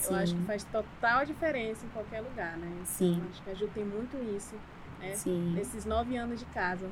eu 0.02 0.14
acho 0.16 0.34
que 0.34 0.40
sim, 0.40 0.46
faz 0.46 0.64
total 0.64 1.24
diferença 1.24 1.86
em 1.86 1.88
qualquer 1.90 2.20
lugar, 2.20 2.56
né? 2.56 2.66
Então, 2.66 2.86
Sim. 2.86 3.22
acho 3.30 3.42
que 3.42 3.50
a 3.50 3.54
Ju 3.54 3.68
tem 3.72 3.84
muito 3.84 4.16
isso, 4.36 4.54
né? 4.98 5.14
sim. 5.14 5.52
Nesses 5.54 5.84
nove 5.84 6.16
anos 6.16 6.40
de 6.40 6.46
casa. 6.46 6.90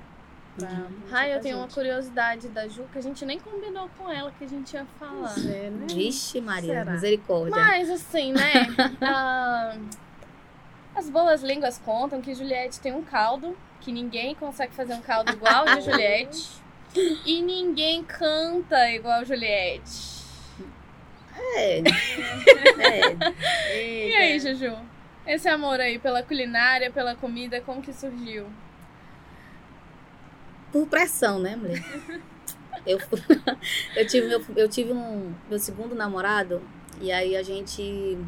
Pra 0.56 0.87
Ai, 1.11 1.35
eu 1.35 1.40
tenho 1.40 1.56
uma 1.56 1.68
curiosidade 1.68 2.49
da 2.49 2.68
Ju 2.68 2.85
que 2.92 2.99
a 2.99 3.02
gente 3.02 3.25
nem 3.25 3.40
combinou 3.40 3.88
com 3.97 4.11
ela 4.11 4.30
que 4.32 4.44
a 4.44 4.49
gente 4.49 4.75
ia 4.75 4.87
falar. 4.99 5.35
É, 5.38 5.71
né? 5.71 5.87
Vixe, 5.88 6.40
Maria, 6.40 6.75
Será? 6.75 6.92
misericórdia. 6.92 7.50
Mas 7.50 7.88
assim, 7.88 8.32
né? 8.32 8.52
ah, 9.00 9.75
as 10.94 11.09
boas 11.09 11.42
línguas 11.42 11.78
contam 11.78 12.21
que 12.21 12.35
Juliette 12.35 12.80
tem 12.80 12.92
um 12.92 13.02
caldo, 13.02 13.56
que 13.80 13.90
ninguém 13.90 14.35
consegue 14.35 14.75
fazer 14.75 14.92
um 14.94 15.00
caldo 15.00 15.32
igual 15.32 15.64
de 15.64 15.80
Juliette. 15.90 16.62
E 17.25 17.40
ninguém 17.40 18.04
canta 18.04 18.90
igual 18.90 19.25
Juliette. 19.25 20.23
É. 21.56 21.78
é. 23.73 24.09
E 24.09 24.16
aí, 24.16 24.38
Juju? 24.38 24.76
Esse 25.26 25.49
amor 25.49 25.80
aí 25.80 25.99
pela 25.99 26.23
culinária, 26.23 26.90
pela 26.90 27.14
comida, 27.14 27.61
como 27.62 27.80
que 27.80 27.92
surgiu? 27.92 28.47
Por 30.73 30.87
pressão, 30.87 31.38
né, 31.38 31.55
mulher? 31.55 31.83
Eu, 32.85 32.99
eu 33.95 34.05
tive, 34.05 34.26
meu, 34.26 34.45
eu 34.57 34.69
tive 34.69 34.93
um, 34.93 35.33
meu 35.49 35.57
segundo 35.57 35.95
namorado, 35.95 36.61
e 37.00 37.12
aí 37.12 37.37
a 37.37 37.43
gente. 37.43 38.19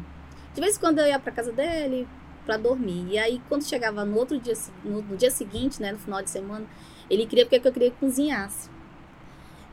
De 0.53 0.61
vez 0.61 0.77
em 0.77 0.79
quando 0.79 0.99
eu 0.99 1.07
ia 1.07 1.19
pra 1.19 1.29
casa 1.29 1.51
dele 1.51 2.07
pra 2.45 2.55
dormir. 2.55 3.05
E 3.09 3.17
aí, 3.17 3.41
quando 3.49 3.65
chegava 3.65 4.05
no 4.05 4.15
outro 4.17 4.39
dia, 4.39 4.53
no, 4.83 5.01
no 5.01 5.17
dia 5.17 5.31
seguinte, 5.31 5.81
né, 5.81 5.91
no 5.91 5.97
final 5.97 6.21
de 6.21 6.29
semana, 6.29 6.65
ele 7.09 7.25
queria 7.25 7.45
porque 7.45 7.67
eu 7.67 7.73
queria 7.73 7.91
que 7.91 7.97
cozinhasse. 7.97 8.69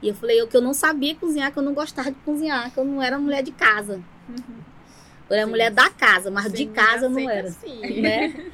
E 0.01 0.09
eu 0.09 0.15
falei 0.15 0.41
eu, 0.41 0.49
que 0.49 0.57
eu 0.57 0.61
não 0.61 0.75
sabia 0.75 1.15
cozinhar, 1.15 1.53
que 1.53 1.59
eu 1.59 1.63
não 1.63 1.75
gostava 1.75 2.11
de 2.11 2.19
cozinhar, 2.25 2.73
que 2.73 2.79
eu 2.79 2.85
não 2.85 3.01
era 3.01 3.19
mulher 3.19 3.43
de 3.43 3.53
casa. 3.53 4.03
Eu 5.31 5.37
era 5.37 5.45
Sim. 5.45 5.51
mulher 5.51 5.71
da 5.71 5.89
casa, 5.91 6.31
mas 6.31 6.51
de 6.51 6.59
Sim, 6.59 6.73
casa 6.73 7.07
eu 7.07 7.11
não 7.11 7.31
era. 7.31 7.51
Sim. 7.51 8.01
né? 8.01 8.35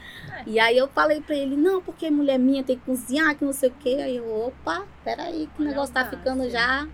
E 0.49 0.59
aí 0.59 0.79
eu 0.79 0.89
falei 0.89 1.21
pra 1.21 1.37
ele, 1.37 1.55
não, 1.59 1.83
porque 1.83 2.09
mulher 2.09 2.39
minha 2.39 2.65
tem 2.65 2.79
que 2.79 2.85
cozinhar, 2.87 3.37
que 3.37 3.45
não 3.45 3.53
sei 3.53 3.69
o 3.69 3.75
quê. 3.79 3.99
Aí 4.01 4.17
eu, 4.17 4.47
opa, 4.47 4.87
peraí, 5.05 5.47
que 5.55 5.63
o 5.63 5.65
negócio 5.65 5.93
tá 5.93 6.07
ficando 6.07 6.49
já, 6.49 6.89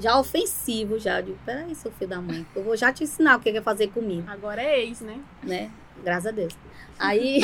já 0.00 0.18
ofensivo 0.18 0.98
já. 0.98 1.20
Eu 1.20 1.26
digo, 1.26 1.38
peraí, 1.46 1.72
seu 1.76 1.92
filho 1.92 2.10
da 2.10 2.20
mãe, 2.20 2.44
eu 2.56 2.64
vou 2.64 2.76
já 2.76 2.92
te 2.92 3.04
ensinar 3.04 3.36
o 3.36 3.40
que 3.40 3.50
é 3.50 3.62
fazer 3.62 3.86
comigo, 3.92 4.28
Agora 4.28 4.60
é 4.60 4.80
ex, 4.80 5.00
né? 5.00 5.20
né? 5.44 5.70
Graças 6.02 6.26
a 6.26 6.30
Deus. 6.32 6.58
Aí. 6.98 7.40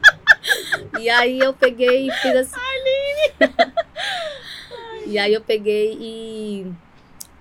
e 0.98 1.10
aí 1.10 1.38
eu 1.38 1.52
peguei 1.52 2.08
e 2.08 2.12
fiz 2.12 2.34
assim. 2.36 2.56
e 5.04 5.18
aí 5.18 5.34
eu 5.34 5.42
peguei 5.42 5.98
e 6.00 6.72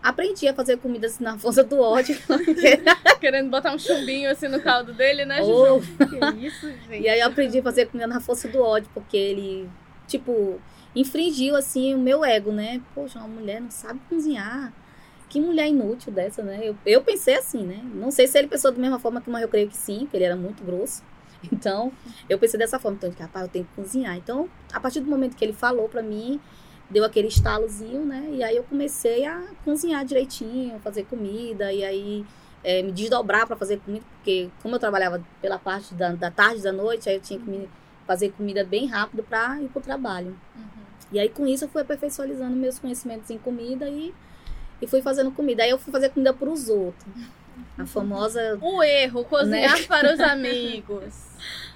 aprendi 0.09 0.47
a 0.47 0.53
fazer 0.53 0.77
comida 0.77 1.07
assim 1.07 1.23
na 1.23 1.37
força 1.37 1.63
do 1.63 1.79
ódio. 1.79 2.17
porque- 2.27 2.79
Querendo 3.19 3.49
botar 3.49 3.73
um 3.73 3.79
chumbinho 3.79 4.29
assim 4.29 4.47
no 4.47 4.61
caldo 4.61 4.93
dele, 4.93 5.25
né, 5.25 5.37
Juju? 5.43 5.81
Oh, 5.99 6.05
Que 6.05 6.45
isso, 6.45 6.67
gente. 6.89 7.01
E 7.03 7.09
aí 7.09 7.19
eu 7.19 7.27
aprendi 7.27 7.59
a 7.59 7.63
fazer 7.63 7.87
comida 7.87 8.07
na 8.07 8.19
força 8.19 8.47
do 8.47 8.61
ódio, 8.61 8.89
porque 8.93 9.17
ele, 9.17 9.69
tipo, 10.07 10.59
infringiu, 10.95 11.55
assim, 11.55 11.93
o 11.95 11.97
meu 11.99 12.23
ego, 12.23 12.51
né? 12.51 12.81
Poxa, 12.93 13.19
uma 13.19 13.27
mulher 13.27 13.59
não 13.61 13.71
sabe 13.71 13.99
cozinhar. 14.07 14.71
Que 15.27 15.41
mulher 15.41 15.67
inútil 15.67 16.11
dessa, 16.13 16.43
né? 16.43 16.59
Eu, 16.63 16.77
eu 16.85 17.01
pensei 17.01 17.35
assim, 17.35 17.63
né? 17.63 17.81
Não 17.95 18.11
sei 18.11 18.27
se 18.27 18.37
ele 18.37 18.47
pensou 18.47 18.71
da 18.71 18.77
mesma 18.79 18.99
forma 18.99 19.19
que 19.19 19.29
mas 19.29 19.41
eu 19.41 19.47
creio 19.49 19.67
que 19.67 19.75
sim, 19.75 20.07
que 20.09 20.15
ele 20.15 20.23
era 20.23 20.35
muito 20.35 20.63
grosso. 20.63 21.03
Então, 21.51 21.91
eu 22.29 22.37
pensei 22.39 22.57
dessa 22.59 22.79
forma. 22.79 22.97
Então, 22.97 23.11
rapaz, 23.19 23.45
eu 23.45 23.51
tenho 23.51 23.65
que 23.65 23.81
cozinhar. 23.81 24.15
Então, 24.17 24.47
a 24.71 24.79
partir 24.79 24.99
do 24.99 25.09
momento 25.09 25.35
que 25.35 25.43
ele 25.43 25.51
falou 25.53 25.89
pra 25.89 26.01
mim, 26.01 26.39
deu 26.89 27.03
aquele 27.03 27.27
estalozinho, 27.27 28.05
né? 28.05 28.29
E 28.31 28.43
aí 28.43 28.55
eu 28.55 28.63
comecei 28.63 29.25
a 29.25 29.43
cozinhar 29.63 30.05
direitinho, 30.05 30.79
fazer 30.79 31.03
comida, 31.05 31.71
e 31.71 31.83
aí 31.83 32.25
é, 32.63 32.81
me 32.81 32.91
desdobrar 32.91 33.45
para 33.45 33.55
fazer 33.55 33.79
comida, 33.79 34.05
porque 34.15 34.49
como 34.61 34.75
eu 34.75 34.79
trabalhava 34.79 35.23
pela 35.41 35.57
parte 35.57 35.93
da, 35.93 36.11
da 36.13 36.31
tarde 36.31 36.59
e 36.59 36.63
da 36.63 36.71
noite, 36.71 37.09
aí 37.09 37.15
eu 37.15 37.21
tinha 37.21 37.39
que 37.39 37.49
me 37.49 37.69
fazer 38.05 38.31
comida 38.31 38.63
bem 38.63 38.87
rápido 38.87 39.23
para 39.23 39.61
ir 39.61 39.67
pro 39.69 39.81
trabalho. 39.81 40.37
Uhum. 40.55 40.85
E 41.11 41.19
aí 41.19 41.29
com 41.29 41.45
isso 41.45 41.65
eu 41.65 41.69
fui 41.69 41.81
aperfeiçoando 41.81 42.55
meus 42.55 42.79
conhecimentos 42.79 43.29
em 43.29 43.37
comida 43.37 43.87
e, 43.89 44.13
e 44.81 44.87
fui 44.87 45.01
fazendo 45.01 45.31
comida. 45.31 45.63
Aí 45.63 45.69
eu 45.69 45.77
fui 45.77 45.91
fazer 45.91 46.09
comida 46.09 46.33
para 46.33 46.49
os 46.49 46.69
outros. 46.69 47.05
A 47.77 47.85
famosa 47.85 48.57
O 48.61 48.83
erro, 48.83 49.23
cozinhar 49.25 49.85
para 49.87 50.13
os 50.13 50.19
amigos. 50.21 51.13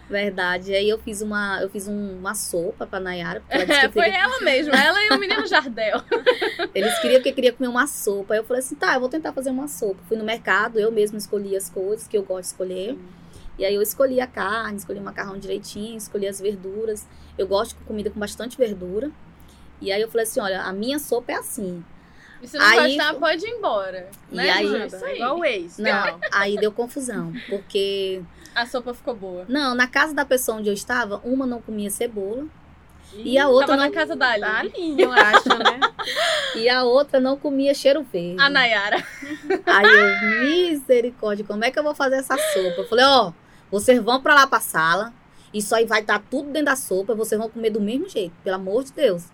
Verdade. 0.09 0.73
Aí 0.73 0.89
eu 0.89 0.97
fiz 0.99 1.21
uma, 1.21 1.59
eu 1.61 1.69
fiz 1.69 1.87
um- 1.87 2.17
uma 2.17 2.33
sopa 2.35 2.85
para 2.87 2.99
Nayara, 2.99 3.43
ela 3.49 3.63
É, 3.63 3.89
foi 3.89 4.03
queria- 4.05 4.19
ela 4.23 4.41
mesma, 4.41 4.73
ela 4.81 5.03
e 5.03 5.09
o 5.11 5.19
menino 5.19 5.45
Jardel. 5.47 6.01
Eles 6.73 6.97
queriam 6.99 7.21
que 7.21 7.31
queria 7.31 7.53
comer 7.53 7.67
uma 7.69 7.87
sopa. 7.87 8.33
Aí 8.33 8.39
eu 8.39 8.43
falei 8.43 8.61
assim, 8.61 8.75
tá, 8.75 8.93
eu 8.95 8.99
vou 8.99 9.09
tentar 9.09 9.31
fazer 9.33 9.49
uma 9.51 9.67
sopa. 9.67 9.99
Fui 10.07 10.17
no 10.17 10.23
mercado, 10.23 10.79
eu 10.79 10.91
mesma 10.91 11.17
escolhi 11.17 11.55
as 11.55 11.69
coisas 11.69 12.07
que 12.07 12.17
eu 12.17 12.23
gosto 12.23 12.41
de 12.41 12.47
escolher. 12.47 12.97
E 13.57 13.65
aí 13.65 13.75
eu 13.75 13.81
escolhi 13.81 14.19
a 14.21 14.27
carne, 14.27 14.77
escolhi 14.77 14.99
o 14.99 15.03
macarrão 15.03 15.37
direitinho, 15.37 15.97
escolhi 15.97 16.27
as 16.27 16.39
verduras. 16.39 17.05
Eu 17.37 17.45
gosto 17.47 17.77
de 17.77 17.83
comida 17.83 18.09
com 18.09 18.19
bastante 18.19 18.57
verdura. 18.57 19.11
E 19.81 19.91
aí 19.91 20.01
eu 20.01 20.09
falei 20.09 20.23
assim, 20.23 20.39
olha, 20.39 20.61
a 20.61 20.73
minha 20.73 20.97
sopa 20.99 21.31
é 21.31 21.35
assim. 21.35 21.83
E 22.41 22.47
se 22.47 22.57
não 22.57 22.65
Aí- 22.65 22.95
gostar, 22.95 23.13
pode 23.15 23.45
ir 23.45 23.49
embora. 23.49 24.09
E 24.31 24.35
né, 24.35 24.49
aí- 24.49 24.65
Ju? 24.65 24.71
Nada, 24.73 24.85
Isso 24.95 25.05
aí. 25.05 25.15
Igual 25.17 25.39
o 25.39 25.45
ex. 25.45 25.77
Não, 25.77 26.19
aí 26.31 26.55
deu 26.57 26.71
confusão, 26.71 27.33
porque 27.49 28.21
A 28.59 28.65
sopa 28.65 28.93
ficou 28.93 29.15
boa. 29.15 29.45
não, 29.47 29.73
na 29.73 29.87
casa 29.87 30.13
da 30.13 30.25
pessoa 30.25 30.57
onde 30.57 30.69
eu 30.69 30.73
estava, 30.73 31.21
uma 31.23 31.45
não 31.45 31.61
comia 31.61 31.89
cebola 31.89 32.45
e 33.13 33.37
a 33.39 33.47
outra 33.47 33.67
Tava 33.67 33.77
não, 33.81 33.85
na 33.89 33.91
casa 33.91 34.15
da 34.15 34.27
Tá 34.37 34.59
Ali. 34.59 34.71
ali, 34.75 35.01
eu 35.01 35.11
acho, 35.11 35.49
né? 35.49 35.79
e 36.55 36.69
a 36.69 36.83
outra 36.83 37.19
não 37.19 37.37
comia 37.37 37.73
cheiro 37.73 38.03
verde. 38.03 38.39
A 38.39 38.49
Nayara. 38.49 38.97
Aí 39.65 39.85
eu, 39.85 40.41
misericórdia, 40.41 41.43
como 41.45 41.63
é 41.63 41.71
que 41.71 41.79
eu 41.79 41.83
vou 41.83 41.95
fazer 41.95 42.17
essa 42.17 42.37
sopa? 42.37 42.81
Eu 42.81 42.87
falei, 42.87 43.05
ó, 43.05 43.31
vocês 43.71 43.99
vão 44.01 44.21
pra 44.21 44.35
lá 44.35 44.45
pra 44.45 44.59
sala, 44.59 45.13
isso 45.53 45.73
aí 45.73 45.85
vai 45.85 46.01
estar 46.01 46.21
tudo 46.29 46.51
dentro 46.51 46.65
da 46.67 46.75
sopa, 46.75 47.15
vocês 47.15 47.39
vão 47.39 47.49
comer 47.49 47.71
do 47.71 47.81
mesmo 47.81 48.07
jeito, 48.07 48.33
pelo 48.43 48.57
amor 48.57 48.83
de 48.83 48.93
Deus. 48.93 49.25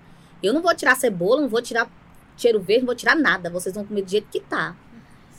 Eu 0.42 0.54
não 0.54 0.62
vou 0.62 0.74
tirar 0.74 0.96
cebola, 0.96 1.42
não 1.42 1.50
vou 1.50 1.62
tirar 1.62 1.90
cheiro 2.38 2.60
verde, 2.60 2.82
não 2.82 2.88
vou 2.88 2.96
tirar 2.96 3.16
nada, 3.16 3.50
vocês 3.50 3.74
vão 3.76 3.84
comer 3.84 4.04
do 4.04 4.10
jeito 4.12 4.28
que 4.30 4.40
tá. 4.40 4.76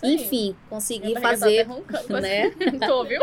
Aí. 0.02 0.14
Enfim, 0.14 0.55
consegui 0.69 1.14
tá 1.14 1.21
fazer, 1.23 1.61
até 1.61 1.73
roncando, 1.73 2.21
né? 2.21 2.50
Tô, 2.87 3.02
viu? 3.05 3.23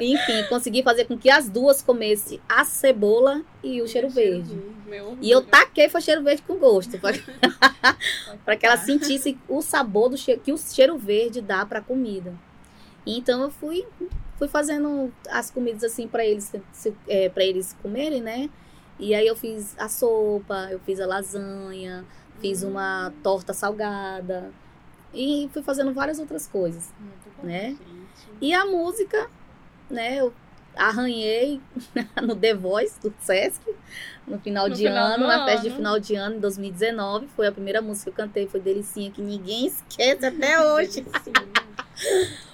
Enfim, 0.00 0.44
consegui 0.48 0.82
fazer 0.82 1.04
com 1.04 1.16
que 1.18 1.30
as 1.30 1.48
duas 1.48 1.82
comessem 1.82 2.40
a 2.48 2.64
cebola 2.64 3.42
e 3.62 3.80
o 3.82 3.86
cheiro 3.86 4.08
verde. 4.08 4.54
Meu 4.86 5.16
E 5.20 5.30
eu 5.30 5.42
taquei 5.42 5.88
foi 5.88 6.00
cheiro 6.00 6.22
verde 6.22 6.42
com 6.42 6.56
gosto, 6.56 6.98
pra, 6.98 7.12
pra 8.44 8.56
que 8.56 8.66
ela 8.66 8.76
sentisse 8.76 9.38
o 9.48 9.60
sabor 9.62 10.08
do 10.08 10.16
cheiro, 10.16 10.40
que 10.40 10.52
o 10.52 10.58
cheiro 10.58 10.96
verde 10.98 11.40
dá 11.40 11.64
pra 11.66 11.80
comida. 11.80 12.34
E 13.04 13.18
então 13.18 13.42
eu 13.42 13.50
fui 13.50 13.86
fui 14.38 14.48
fazendo 14.48 15.12
as 15.28 15.50
comidas 15.50 15.84
assim 15.84 16.08
pra 16.08 16.24
eles 16.24 16.52
é, 17.06 17.28
para 17.28 17.44
eles 17.44 17.76
comerem, 17.82 18.20
né? 18.20 18.50
E 18.98 19.14
aí 19.14 19.26
eu 19.26 19.36
fiz 19.36 19.74
a 19.78 19.88
sopa, 19.88 20.68
eu 20.70 20.78
fiz 20.80 21.00
a 21.00 21.06
lasanha, 21.06 22.04
fiz 22.40 22.62
uma 22.62 23.12
torta 23.22 23.52
salgada 23.52 24.52
e 25.14 25.48
fui 25.52 25.62
fazendo 25.62 25.92
várias 25.92 26.18
outras 26.18 26.46
coisas, 26.46 26.92
Muito 26.98 27.36
bom. 27.36 27.46
né? 27.46 27.76
E 28.40 28.52
a 28.52 28.64
música, 28.64 29.28
né? 29.92 30.16
Eu 30.20 30.32
arranhei 30.74 31.60
no 32.22 32.34
The 32.34 32.54
Voice 32.54 32.98
do 33.00 33.12
Sesc 33.20 33.60
no 34.26 34.38
final 34.38 34.68
No 34.68 34.74
de 34.74 34.84
final 34.84 35.06
ano, 35.06 35.26
na 35.26 35.44
festa 35.44 35.68
de 35.68 35.74
final 35.74 35.98
de 36.00 36.14
ano, 36.14 36.36
em 36.36 36.40
2019. 36.40 37.26
Foi 37.36 37.46
a 37.46 37.52
primeira 37.52 37.82
música 37.82 38.10
que 38.10 38.20
eu 38.20 38.24
cantei, 38.24 38.46
foi 38.46 38.60
Delicinha, 38.60 39.10
que 39.10 39.20
ninguém 39.20 39.66
esquece 39.66 40.24
até 40.24 40.60
hoje. 40.64 41.04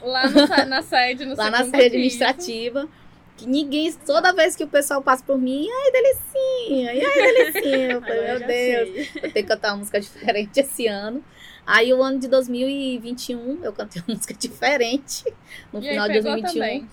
Lá 0.03 0.29
no, 0.29 0.67
na 0.67 0.83
sede, 0.83 1.25
no 1.25 1.37
lá 1.37 1.51
na 1.51 1.65
sede 1.65 1.87
administrativa. 1.87 2.89
que 3.37 3.47
ninguém, 3.47 3.93
toda 3.93 4.33
vez 4.33 4.57
que 4.57 4.65
o 4.65 4.69
pessoal 4.69 5.01
passa 5.01 5.23
por 5.25 5.39
mim, 5.39 5.69
ai, 5.71 5.93
delicinha, 5.93 6.93
e 6.95 7.05
ai, 7.05 7.33
delicinha. 7.33 7.93
Eu 7.93 8.01
falei, 8.01 8.21
meu 8.27 8.39
Deus, 8.41 8.49
sei. 8.49 9.11
eu 9.15 9.21
tenho 9.21 9.33
que 9.33 9.43
cantar 9.45 9.71
uma 9.71 9.77
música 9.79 10.01
diferente 10.01 10.59
esse 10.59 10.87
ano. 10.89 11.25
Aí 11.65 11.93
o 11.93 12.03
ano 12.03 12.19
de 12.19 12.29
2021 12.29 13.63
eu 13.63 13.73
cantei 13.73 14.03
uma 14.09 14.15
música 14.17 14.35
diferente 14.35 15.25
no 15.73 15.81
E 15.83 15.89
aí 15.89 15.91
final 15.91 16.09
de 16.09 16.15
pegou 16.15 16.33
2021. 16.33 16.53
também. 16.53 16.89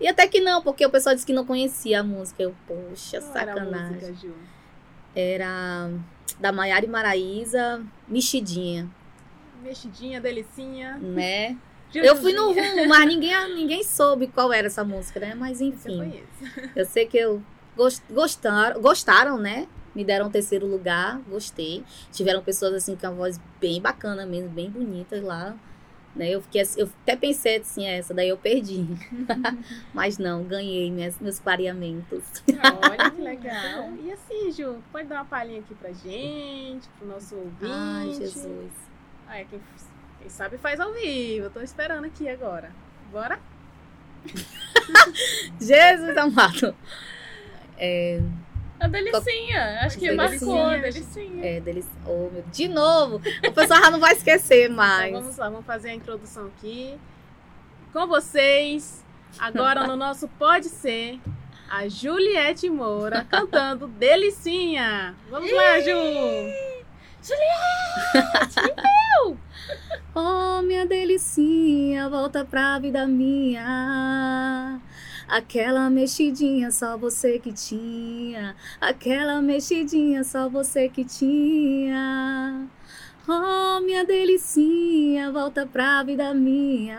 E 0.00 0.06
até 0.06 0.26
que 0.28 0.40
não, 0.40 0.62
porque 0.62 0.84
o 0.86 0.90
pessoal 0.90 1.14
disse 1.14 1.26
que 1.26 1.32
não 1.32 1.44
conhecia 1.44 2.00
a 2.00 2.02
música. 2.02 2.42
Eu, 2.42 2.54
poxa, 2.66 3.20
Qual 3.20 3.36
era 3.36 3.54
sacanagem. 3.54 4.10
música? 4.10 4.32
Era 5.14 5.90
da 6.38 6.52
Maiara 6.52 6.84
e 6.84 6.88
Maraísa, 6.88 7.82
Mexidinha, 8.06 8.88
Mexidinha, 9.62 10.20
delicinha. 10.20 10.96
né? 10.98 11.56
Eu 11.94 12.14
fui 12.16 12.34
no 12.34 12.48
rumo, 12.52 12.86
mas 12.86 13.06
ninguém, 13.06 13.54
ninguém 13.54 13.82
soube 13.82 14.26
qual 14.26 14.52
era 14.52 14.66
essa 14.66 14.84
música, 14.84 15.18
né? 15.20 15.34
Mas 15.34 15.58
enfim, 15.62 16.22
eu 16.76 16.84
sei 16.84 17.06
que 17.06 17.16
eu 17.16 17.42
gos- 17.74 18.02
gostaram, 18.10 18.78
gostaram, 18.82 19.38
né? 19.38 19.66
Me 19.94 20.04
deram 20.04 20.26
um 20.26 20.30
terceiro 20.30 20.66
lugar, 20.66 21.18
gostei. 21.26 21.82
Tiveram 22.12 22.42
pessoas 22.42 22.74
assim 22.74 22.94
com 22.94 23.06
a 23.06 23.10
voz 23.10 23.40
bem 23.58 23.80
bacana 23.80 24.26
mesmo, 24.26 24.50
bem 24.50 24.68
bonitas 24.70 25.22
lá. 25.24 25.56
Né? 26.18 26.30
Eu, 26.30 26.42
fiquei, 26.42 26.62
eu 26.76 26.90
até 27.02 27.14
pensei 27.14 27.58
assim, 27.58 27.86
essa 27.86 28.12
daí 28.12 28.28
eu 28.28 28.36
perdi. 28.36 28.84
Mas 29.94 30.18
não, 30.18 30.42
ganhei 30.42 30.90
minhas, 30.90 31.16
meus 31.20 31.38
clareamentos. 31.38 32.42
Olha 32.82 33.10
que 33.10 33.22
legal. 33.22 33.92
E 34.02 34.12
assim, 34.12 34.50
Ju, 34.50 34.82
pode 34.90 35.06
dar 35.06 35.16
uma 35.16 35.24
palhinha 35.24 35.60
aqui 35.60 35.74
pra 35.76 35.92
gente, 35.92 36.88
pro 36.98 37.06
nosso 37.06 37.36
ouvinte. 37.36 37.70
Ai, 37.70 38.12
Jesus. 38.14 38.72
Ah, 39.28 39.38
é, 39.38 39.44
quem, 39.44 39.60
quem 40.18 40.28
sabe 40.28 40.58
faz 40.58 40.80
ao 40.80 40.92
vivo. 40.92 41.46
Eu 41.46 41.50
tô 41.50 41.60
esperando 41.60 42.04
aqui 42.04 42.28
agora. 42.28 42.72
Bora? 43.12 43.38
Jesus 45.60 46.16
amado. 46.16 46.74
É, 47.76 48.20
A 48.80 48.86
delicinha. 48.86 49.80
Acho 49.82 49.98
que 49.98 50.12
marcou, 50.12 50.70
delicinha. 50.70 50.82
delicinha. 50.82 51.46
é 51.46 51.60
deles. 51.60 51.88
Oh, 52.06 52.30
meu... 52.32 52.44
De 52.52 52.68
novo! 52.68 53.16
O 53.16 53.52
pessoal 53.52 53.82
já 53.82 53.90
não 53.90 53.98
vai 53.98 54.12
esquecer 54.12 54.68
mais. 54.70 55.10
Então 55.10 55.22
vamos 55.22 55.36
lá, 55.36 55.48
vamos 55.48 55.66
fazer 55.66 55.90
a 55.90 55.94
introdução 55.94 56.46
aqui. 56.46 56.98
Com 57.92 58.06
vocês, 58.06 59.04
agora 59.38 59.86
no 59.86 59.96
nosso 59.96 60.28
Pode 60.28 60.68
Ser, 60.68 61.18
a 61.70 61.88
Juliette 61.88 62.70
Moura 62.70 63.26
cantando 63.28 63.88
Delicinha. 63.88 65.14
Vamos 65.30 65.50
lá, 65.52 65.80
Ju! 65.80 65.92
Oh, 70.14 70.62
minha 70.62 70.86
delicinha, 70.86 72.08
volta 72.08 72.44
pra 72.44 72.78
vida 72.78 73.06
minha. 73.06 74.80
Aquela 75.28 75.90
mexidinha 75.90 76.70
só 76.70 76.96
você 76.96 77.38
que 77.38 77.52
tinha. 77.52 78.56
Aquela 78.80 79.42
mexidinha 79.42 80.24
só 80.24 80.48
você 80.48 80.88
que 80.88 81.04
tinha. 81.04 82.66
Oh, 83.28 83.78
minha 83.80 84.06
delicinha, 84.06 85.30
volta 85.30 85.66
pra 85.66 86.02
vida 86.02 86.32
minha. 86.32 86.96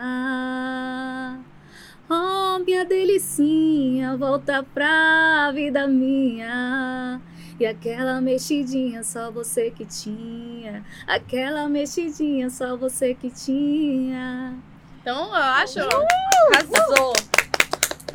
Oh, 2.08 2.60
minha 2.64 2.84
delicinha, 2.84 4.16
volta 4.16 4.62
pra 4.62 5.50
vida 5.52 5.88
minha. 5.88 7.20
E 7.58 7.66
aquela 7.66 8.20
mexidinha 8.20 9.02
só 9.02 9.32
você 9.32 9.72
que 9.72 9.84
tinha. 9.84 10.84
Aquela 11.04 11.68
mexidinha 11.68 12.48
só 12.48 12.76
você 12.76 13.12
que 13.12 13.28
tinha. 13.28 14.56
Então, 15.00 15.26
eu 15.26 15.34
acho. 15.34 15.80
Arrasou. 15.80 17.12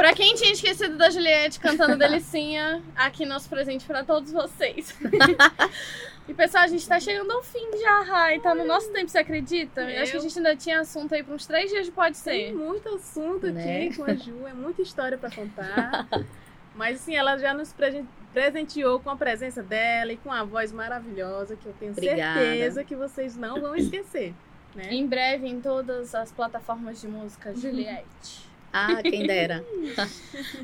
Pra 0.06 0.14
quem 0.14 0.36
tinha 0.36 0.52
esquecido 0.52 0.98
da 0.98 1.10
Juliette 1.10 1.60
cantando 1.60 1.98
Delicinha, 1.98 2.80
aqui 2.96 3.26
nosso 3.26 3.50
presente 3.50 3.88
pra 3.88 4.04
todos 4.04 4.32
vocês. 4.32 4.96
e 6.30 6.34
pessoal, 6.36 6.64
a 6.66 6.68
gente 6.68 6.88
tá 6.88 7.00
chegando 7.00 7.32
ao 7.32 7.42
fim 7.42 7.72
já, 7.82 8.04
Rai. 8.04 8.40
Tá 8.40 8.54
no 8.54 8.66
nosso 8.66 8.92
tempo, 8.92 9.10
você 9.10 9.18
acredita? 9.18 9.82
Eu 9.82 10.04
acho 10.04 10.12
que 10.12 10.18
a 10.20 10.22
gente 10.22 10.38
ainda 10.38 10.56
tinha 10.56 10.82
assunto 10.82 11.16
aí 11.16 11.24
pra 11.24 11.34
uns 11.34 11.48
três 11.48 11.72
dias 11.72 11.88
de 11.88 11.92
Pode 11.92 12.22
Tem 12.22 12.50
Ser. 12.50 12.54
muito 12.56 12.88
assunto 12.88 13.48
Né? 13.52 13.88
aqui 13.88 13.98
com 13.98 14.04
a 14.04 14.14
Ju, 14.14 14.46
é 14.46 14.54
muita 14.54 14.84
história 14.84 15.18
pra 15.18 15.32
contar. 15.32 16.08
Mas 16.76 16.98
assim, 16.98 17.16
ela 17.16 17.36
já 17.40 17.52
nos 17.56 17.74
presen- 17.74 18.08
presenteou 18.32 19.00
com 19.00 19.10
a 19.10 19.16
presença 19.16 19.64
dela 19.64 20.14
e 20.14 20.18
com 20.18 20.32
a 20.32 20.44
voz 20.44 20.72
maravilhosa 20.72 21.56
que 21.56 21.66
eu 21.66 21.74
tenho 21.80 21.94
Obrigada. 21.94 22.40
certeza 22.42 22.84
que 22.84 22.96
vocês 22.96 23.36
não 23.36 23.60
vão 23.60 23.76
esquecer. 23.76 24.36
Né? 24.76 24.94
Em 24.94 25.08
breve, 25.08 25.48
em 25.48 25.60
todas 25.60 26.14
as 26.14 26.32
plataformas 26.32 27.02
de 27.02 27.08
música, 27.08 27.56
Juliette. 27.56 28.45
Ah, 28.78 29.02
quem 29.02 29.26
dera. 29.26 29.64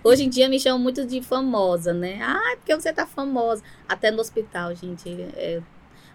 Hoje 0.03 0.25
em 0.25 0.29
dia 0.29 0.49
me 0.49 0.59
chamam 0.59 0.79
muito 0.79 1.05
de 1.05 1.21
famosa, 1.21 1.93
né? 1.93 2.19
Ah, 2.21 2.55
porque 2.57 2.75
você 2.75 2.91
tá 2.91 3.07
famosa. 3.07 3.63
Até 3.87 4.11
no 4.11 4.19
hospital, 4.19 4.75
gente. 4.75 5.09
é, 5.37 5.61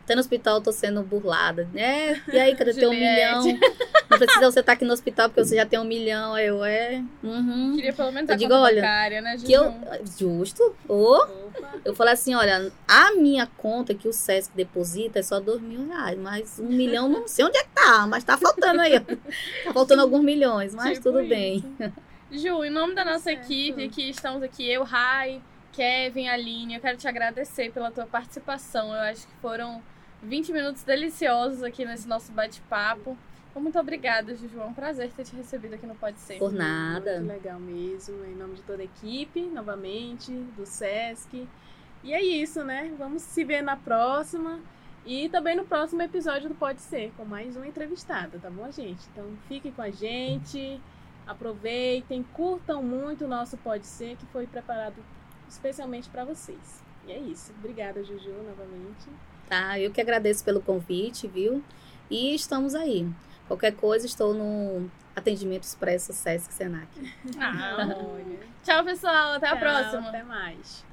até 0.06 0.14
no 0.14 0.20
hospital 0.20 0.58
eu 0.58 0.60
tô 0.62 0.70
sendo 0.70 1.02
burlada, 1.02 1.68
né? 1.74 2.22
E 2.32 2.38
aí, 2.38 2.54
cadê 2.54 2.72
teu 2.72 2.90
um 2.90 2.92
milhão? 2.94 3.42
Não 4.08 4.18
precisa 4.18 4.48
você 4.52 4.60
estar 4.60 4.72
aqui 4.74 4.84
no 4.84 4.92
hospital 4.92 5.28
porque 5.28 5.44
você 5.44 5.56
já 5.56 5.66
tem 5.66 5.80
um 5.80 5.84
milhão. 5.84 6.32
Aí 6.34 6.46
Eu, 6.46 6.64
é. 6.64 7.02
Uhum. 7.24 7.72
Queria 7.74 7.92
pelo 7.92 8.12
menos 8.12 8.30
Eu 8.30 8.36
digo, 8.36 8.54
olha, 8.54 8.80
bancária, 8.80 9.20
né? 9.20 9.36
Que 9.36 9.52
eu. 9.52 9.74
Justo? 10.16 10.76
Opa, 10.88 11.28
Eu 11.84 11.92
falei 11.92 12.14
assim, 12.14 12.36
olha, 12.36 12.70
a 12.86 13.14
minha 13.16 13.48
conta 13.58 13.94
que 13.94 14.06
o 14.06 14.12
Sesc 14.12 14.52
deposita 14.56 15.18
é 15.18 15.22
só 15.22 15.40
dois 15.40 15.60
mil 15.60 15.88
reais, 15.88 16.16
mas 16.16 16.60
um 16.60 16.68
milhão 16.68 17.08
não 17.08 17.26
sei 17.26 17.44
onde 17.44 17.58
é 17.58 17.64
que 17.64 17.70
tá, 17.70 18.06
mas 18.06 18.22
tá 18.22 18.38
faltando 18.38 18.80
aí. 18.82 19.00
Tá 19.64 19.72
faltando 19.72 20.02
alguns 20.02 20.22
milhões, 20.22 20.72
mas 20.72 20.98
Tipo 20.98 21.02
tudo 21.10 21.20
isso. 21.20 21.28
bem. 21.28 21.64
Ju, 22.30 22.64
em 22.64 22.70
nome 22.70 22.94
da 22.94 23.04
nossa 23.04 23.24
Certo. 23.24 23.42
equipe, 23.42 23.88
que 23.88 24.08
estamos 24.08 24.40
aqui, 24.42 24.70
eu, 24.70 24.84
Rai, 24.84 25.42
Kevin, 25.72 26.28
Aline, 26.28 26.74
eu 26.76 26.80
quero 26.80 26.96
te 26.96 27.06
agradecer 27.08 27.70
pela 27.72 27.90
tua 27.90 28.06
participação. 28.06 28.88
Eu 28.94 29.00
acho 29.00 29.26
que 29.26 29.34
foram 29.42 29.82
20 30.22 30.52
minutos 30.52 30.82
deliciosos 30.82 31.62
aqui 31.62 31.84
nesse 31.84 32.08
nosso 32.08 32.32
bate-papo. 32.32 33.16
Então, 33.50 33.62
muito 33.62 33.78
obrigada, 33.78 34.34
Juju. 34.34 34.60
É 34.60 34.64
um 34.64 34.74
prazer 34.74 35.10
ter 35.12 35.24
te 35.24 35.34
recebido 35.34 35.74
aqui 35.74 35.86
no 35.86 35.94
Pode 35.94 36.18
Ser. 36.18 36.38
Por 36.38 36.52
nada. 36.52 37.20
Muito 37.20 37.28
legal 37.28 37.58
mesmo. 37.58 38.24
Em 38.24 38.34
nome 38.34 38.54
de 38.54 38.62
toda 38.62 38.82
a 38.82 38.84
equipe, 38.84 39.40
novamente, 39.42 40.30
do 40.56 40.66
Sesc. 40.66 41.48
E 42.04 42.12
é 42.12 42.22
isso, 42.22 42.62
né? 42.62 42.94
Vamos 42.98 43.22
se 43.22 43.44
ver 43.44 43.62
na 43.62 43.76
próxima. 43.76 44.60
E 45.06 45.28
também 45.28 45.56
no 45.56 45.64
próximo 45.64 46.02
episódio 46.02 46.48
do 46.48 46.54
Pode 46.54 46.80
Ser, 46.80 47.12
com 47.16 47.24
mais 47.24 47.56
uma 47.56 47.66
entrevistada, 47.66 48.40
tá 48.40 48.50
bom, 48.50 48.68
gente? 48.72 49.06
Então 49.12 49.24
fiquem 49.46 49.70
com 49.70 49.80
a 49.80 49.88
gente, 49.88 50.80
aproveitem, 51.24 52.24
curtam 52.34 52.82
muito 52.82 53.24
o 53.24 53.28
nosso 53.28 53.56
Pode 53.56 53.86
Ser, 53.86 54.16
que 54.16 54.26
foi 54.26 54.48
preparado 54.48 54.96
especialmente 55.48 56.08
para 56.08 56.24
vocês. 56.24 56.82
E 57.06 57.12
é 57.12 57.18
isso. 57.18 57.52
Obrigada, 57.56 58.02
Juju, 58.02 58.32
novamente. 58.32 59.08
Tá, 59.48 59.78
eu 59.78 59.90
que 59.90 60.00
agradeço 60.00 60.44
pelo 60.44 60.60
convite, 60.60 61.28
viu? 61.28 61.62
E 62.10 62.34
estamos 62.34 62.74
aí. 62.74 63.08
Qualquer 63.46 63.72
coisa, 63.72 64.06
estou 64.06 64.34
no 64.34 64.90
atendimento 65.14 65.62
expresso 65.62 66.12
Sesc 66.12 66.52
Senac. 66.52 66.88
Ah, 67.38 67.76
Olha. 67.96 68.38
Tchau, 68.64 68.84
pessoal. 68.84 69.34
Até 69.34 69.46
a 69.46 69.50
Tchau, 69.50 69.58
próxima. 69.60 70.08
Até 70.08 70.22
mais. 70.22 70.84